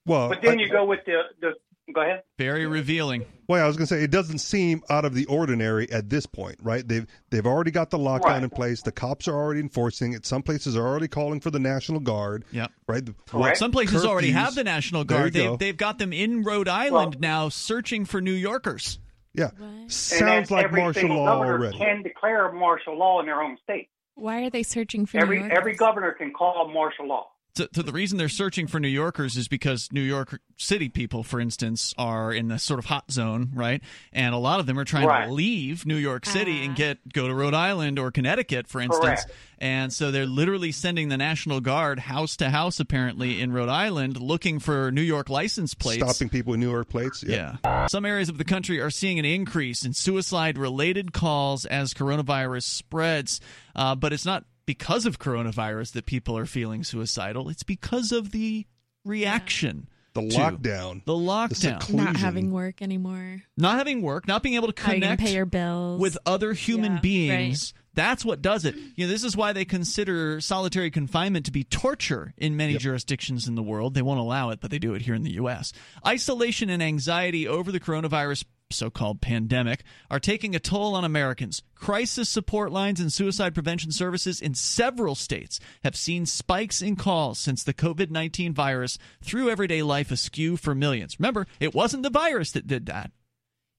Well, 0.05 0.29
But 0.29 0.41
then 0.41 0.59
I- 0.59 0.61
you 0.63 0.69
go 0.69 0.85
with 0.85 0.99
the 1.05 1.21
the. 1.39 1.53
Go 1.93 2.01
ahead. 2.01 2.23
Very 2.37 2.65
revealing. 2.67 3.25
Well, 3.47 3.63
I 3.63 3.67
was 3.67 3.75
going 3.77 3.87
to 3.87 3.93
say 3.93 4.03
it 4.03 4.11
doesn't 4.11 4.37
seem 4.39 4.81
out 4.89 5.03
of 5.05 5.13
the 5.13 5.25
ordinary 5.25 5.91
at 5.91 6.09
this 6.09 6.25
point, 6.25 6.57
right? 6.61 6.87
They've 6.87 7.05
they've 7.29 7.45
already 7.45 7.71
got 7.71 7.89
the 7.89 7.97
lockdown 7.97 8.23
Right. 8.25 8.43
in 8.43 8.49
place. 8.49 8.81
The 8.81 8.91
cops 8.91 9.27
are 9.27 9.35
already 9.35 9.59
enforcing 9.59 10.13
it. 10.13 10.25
Some 10.25 10.41
places 10.41 10.75
are 10.77 10.85
already 10.87 11.07
calling 11.07 11.39
for 11.41 11.51
the 11.51 11.59
National 11.59 11.99
Guard. 11.99 12.45
Yeah. 12.51 12.67
Right. 12.87 13.05
The- 13.05 13.13
Correct. 13.27 13.57
Some 13.57 13.71
places 13.71 14.05
already 14.05 14.31
have 14.31 14.55
the 14.55 14.63
National 14.63 15.03
Guard. 15.03 15.33
They've, 15.33 15.49
go. 15.49 15.57
they've 15.57 15.75
got 15.77 15.97
them 15.99 16.13
in 16.13 16.43
Rhode 16.43 16.67
Island 16.67 17.15
Well- 17.15 17.19
now 17.21 17.49
searching 17.49 18.05
for 18.05 18.21
New 18.21 18.31
Yorkers. 18.33 18.99
Yeah. 19.33 19.49
and 19.59 19.91
Sounds 19.91 20.49
then 20.49 20.57
like 20.57 20.71
martial 20.73 21.09
law 21.09 21.43
already. 21.43 21.77
can 21.77 22.03
declare 22.03 22.51
martial 22.51 22.97
law 22.97 23.19
in 23.21 23.25
their 23.25 23.41
own 23.41 23.57
state. 23.63 23.89
Why 24.15 24.43
are 24.43 24.49
they 24.49 24.63
searching 24.63 25.05
for 25.05 25.17
Every 25.19 25.37
New 25.37 25.43
Yorkers? 25.43 25.57
every 25.57 25.75
governor 25.75 26.11
can 26.11 26.33
call 26.33 26.69
martial 26.73 27.07
law. 27.07 27.27
So, 27.55 27.67
so 27.73 27.81
the 27.81 27.91
reason 27.91 28.17
they're 28.17 28.29
searching 28.29 28.67
for 28.67 28.79
New 28.79 28.87
Yorkers 28.87 29.35
is 29.35 29.47
because 29.49 29.89
New 29.91 30.01
York 30.01 30.39
City 30.57 30.87
people, 30.87 31.21
for 31.23 31.39
instance, 31.41 31.93
are 31.97 32.31
in 32.31 32.47
the 32.47 32.57
sort 32.57 32.79
of 32.79 32.85
hot 32.85 33.11
zone, 33.11 33.49
right? 33.53 33.81
And 34.13 34.33
a 34.33 34.37
lot 34.37 34.59
of 34.61 34.67
them 34.67 34.79
are 34.79 34.85
trying 34.85 35.07
Right. 35.07 35.25
to 35.27 35.33
leave 35.33 35.85
New 35.85 35.97
York 35.97 36.25
City 36.25 36.63
and 36.63 36.71
Ah. 36.71 36.75
get 36.75 37.13
go 37.13 37.27
to 37.27 37.33
Rhode 37.33 37.53
Island 37.53 37.99
or 37.99 38.09
Connecticut, 38.11 38.67
for 38.67 38.79
instance. 38.79 39.03
Correct. 39.25 39.31
And 39.57 39.91
so 39.93 40.11
they're 40.11 40.25
literally 40.25 40.71
sending 40.71 41.09
the 41.09 41.17
National 41.17 41.59
Guard 41.59 41.99
house 41.99 42.35
to 42.37 42.49
house, 42.49 42.79
apparently 42.79 43.41
in 43.41 43.51
Rhode 43.51 43.69
Island, 43.69 44.19
looking 44.19 44.59
for 44.59 44.91
New 44.91 45.01
York 45.03 45.29
license 45.29 45.73
plates. 45.73 46.03
Stopping 46.03 46.29
people 46.29 46.51
with 46.51 46.59
New 46.61 46.71
York 46.71 46.89
plates. 46.89 47.21
Yeah. 47.27 47.57
Yeah. 47.63 47.85
Some 47.87 48.05
areas 48.05 48.29
of 48.29 48.37
the 48.37 48.43
country 48.45 48.79
are 48.79 48.89
seeing 48.89 49.19
an 49.19 49.25
increase 49.25 49.83
in 49.85 49.93
suicide 49.93 50.57
related 50.57 51.11
calls 51.13 51.65
as 51.65 51.93
coronavirus 51.93 52.63
spreads. 52.63 53.39
Uh, 53.75 53.93
but 53.95 54.13
it's 54.13 54.25
not 54.25 54.45
because 54.71 55.05
of 55.05 55.19
coronavirus 55.19 55.91
that 55.91 56.05
people 56.05 56.37
are 56.37 56.45
feeling 56.45 56.81
suicidal, 56.85 57.49
it's 57.49 57.63
because 57.63 58.13
of 58.13 58.31
the 58.31 58.65
reaction. 59.03 59.89
The 60.13 60.21
lockdown. 60.21 61.03
The 61.05 61.13
lockdown. 61.13 61.55
seclusion. 61.55 62.05
Not 62.05 62.15
having 62.15 62.51
work 62.51 62.81
anymore. 62.81 63.41
not 63.57 63.77
having 63.77 64.01
work, 64.01 64.27
not 64.27 64.43
being 64.43 64.55
able 64.55 64.71
to 64.71 64.81
How 64.81 64.91
are 64.91 64.95
you 64.95 65.01
gonna 65.01 65.15
connect 65.17 65.27
pay 65.29 65.35
your 65.35 65.45
bills? 65.45 65.99
with 65.99 66.17
other 66.25 66.53
human 66.53 66.93
Yeah, 66.95 66.99
beings. 67.01 67.73
That's 67.95 68.23
what 68.23 68.41
does 68.41 68.63
it. 68.63 68.75
You 68.95 69.05
know, 69.05 69.11
this 69.11 69.25
is 69.25 69.35
why 69.35 69.51
they 69.51 69.65
consider 69.65 70.39
solitary 70.39 70.89
confinement 70.91 71.45
to 71.47 71.51
be 71.51 71.65
torture 71.65 72.33
in 72.37 72.55
many 72.55 72.77
jurisdictions 72.77 73.49
in 73.49 73.55
the 73.55 73.63
world. 73.63 73.93
They 73.93 74.01
won't 74.01 74.19
allow 74.21 74.51
it, 74.51 74.61
but 74.61 74.71
they 74.71 74.79
do 74.79 74.93
it 74.93 75.01
here 75.01 75.13
in 75.15 75.23
the 75.23 75.33
U.S. 75.33 75.73
Isolation 76.07 76.69
and 76.69 76.81
anxiety 76.81 77.45
over 77.49 77.69
the 77.71 77.81
coronavirus 77.81 78.45
so-called 78.71 79.21
pandemic 79.21 79.83
are 80.09 80.19
taking 80.19 80.55
a 80.55 80.59
toll 80.59 80.95
on 80.95 81.03
Americans. 81.03 81.63
Crisis 81.75 82.29
support 82.29 82.71
lines 82.71 82.99
and 82.99 83.11
suicide 83.11 83.53
prevention 83.53 83.91
services 83.91 84.41
in 84.41 84.53
several 84.53 85.15
states 85.15 85.59
have 85.83 85.95
seen 85.95 86.25
spikes 86.25 86.81
in 86.81 86.95
calls 86.95 87.39
since 87.39 87.63
the 87.63 87.73
COVID-19 87.73 88.53
virus 88.53 88.97
threw 89.21 89.49
everyday 89.49 89.83
life 89.83 90.11
askew 90.11 90.57
for 90.57 90.73
millions. 90.73 91.19
Remember, 91.19 91.47
it 91.59 91.75
wasn't 91.75 92.03
the 92.03 92.09
virus 92.09 92.51
that 92.51 92.67
did 92.67 92.85
that. 92.87 93.11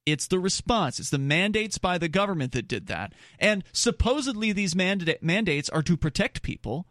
It's 0.04 0.26
the 0.26 0.40
response. 0.40 0.98
It's 0.98 1.10
the 1.10 1.18
mandates 1.18 1.78
by 1.78 1.96
the 1.96 2.08
government 2.08 2.52
that 2.52 2.66
did 2.66 2.88
that. 2.88 3.12
And 3.38 3.62
supposedly 3.72 4.52
these 4.52 4.74
manda- 4.74 5.18
mandates 5.20 5.68
are 5.68 5.82
to 5.82 5.96
protect 5.96 6.42
people. 6.42 6.86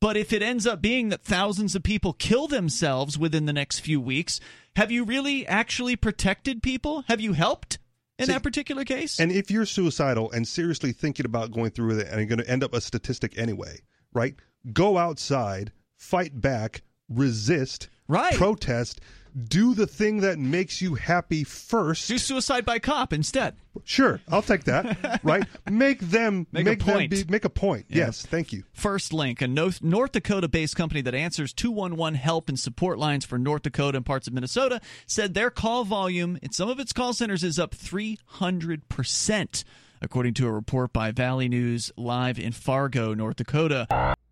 But 0.00 0.16
if 0.16 0.32
it 0.32 0.42
ends 0.42 0.66
up 0.66 0.80
being 0.80 1.10
that 1.10 1.22
thousands 1.22 1.74
of 1.74 1.82
people 1.82 2.14
kill 2.14 2.48
themselves 2.48 3.18
within 3.18 3.44
the 3.44 3.52
next 3.52 3.80
few 3.80 4.00
weeks, 4.00 4.40
have 4.76 4.90
you 4.90 5.04
really 5.04 5.46
actually 5.46 5.94
protected 5.94 6.62
people? 6.62 7.04
Have 7.08 7.20
you 7.20 7.34
helped 7.34 7.78
in 8.18 8.26
See, 8.26 8.32
that 8.32 8.42
particular 8.42 8.84
case? 8.84 9.20
And 9.20 9.30
if 9.30 9.50
you're 9.50 9.66
suicidal 9.66 10.30
and 10.32 10.48
seriously 10.48 10.92
thinking 10.92 11.26
about 11.26 11.52
going 11.52 11.70
through 11.70 11.88
with 11.88 12.00
it 12.00 12.08
and 12.08 12.16
you're 12.16 12.26
going 12.26 12.38
to 12.38 12.50
end 12.50 12.64
up 12.64 12.72
a 12.72 12.80
statistic 12.80 13.36
anyway, 13.36 13.80
right? 14.14 14.34
Go 14.72 14.96
outside, 14.96 15.72
fight 15.96 16.40
back, 16.40 16.82
resist, 17.10 17.88
Right. 18.10 18.34
protest, 18.34 19.00
do 19.48 19.74
the 19.74 19.86
thing 19.86 20.22
that 20.22 20.40
makes 20.40 20.82
you 20.82 20.96
happy 20.96 21.44
first. 21.44 22.08
Do 22.08 22.18
suicide 22.18 22.64
by 22.64 22.80
cop 22.80 23.12
instead. 23.12 23.54
Sure, 23.84 24.20
I'll 24.28 24.42
take 24.42 24.64
that. 24.64 25.20
right? 25.22 25.44
Make 25.70 26.00
them 26.00 26.48
Make 26.50 26.66
a 26.66 26.70
them 26.70 26.78
point. 26.78 27.10
be, 27.12 27.24
make 27.28 27.44
a 27.44 27.48
point. 27.50 27.86
Yeah. 27.88 28.06
Yes, 28.06 28.26
thank 28.26 28.52
you. 28.52 28.64
FirstLink, 28.76 29.40
a 29.40 29.46
North, 29.46 29.84
North 29.84 30.10
Dakota 30.10 30.48
based 30.48 30.74
company 30.74 31.00
that 31.02 31.14
answers 31.14 31.52
211 31.52 32.18
help 32.18 32.48
and 32.48 32.58
support 32.58 32.98
lines 32.98 33.24
for 33.24 33.38
North 33.38 33.62
Dakota 33.62 33.98
and 33.98 34.04
parts 34.04 34.26
of 34.26 34.32
Minnesota, 34.34 34.80
said 35.06 35.34
their 35.34 35.50
call 35.50 35.84
volume 35.84 36.36
in 36.42 36.50
some 36.50 36.68
of 36.68 36.80
its 36.80 36.92
call 36.92 37.12
centers 37.12 37.44
is 37.44 37.56
up 37.60 37.72
300%, 37.76 39.64
according 40.02 40.34
to 40.34 40.46
a 40.48 40.52
report 40.52 40.92
by 40.92 41.12
Valley 41.12 41.48
News 41.48 41.92
Live 41.96 42.38
in 42.40 42.50
Fargo, 42.52 43.14
North 43.14 43.36
Dakota. 43.36 44.16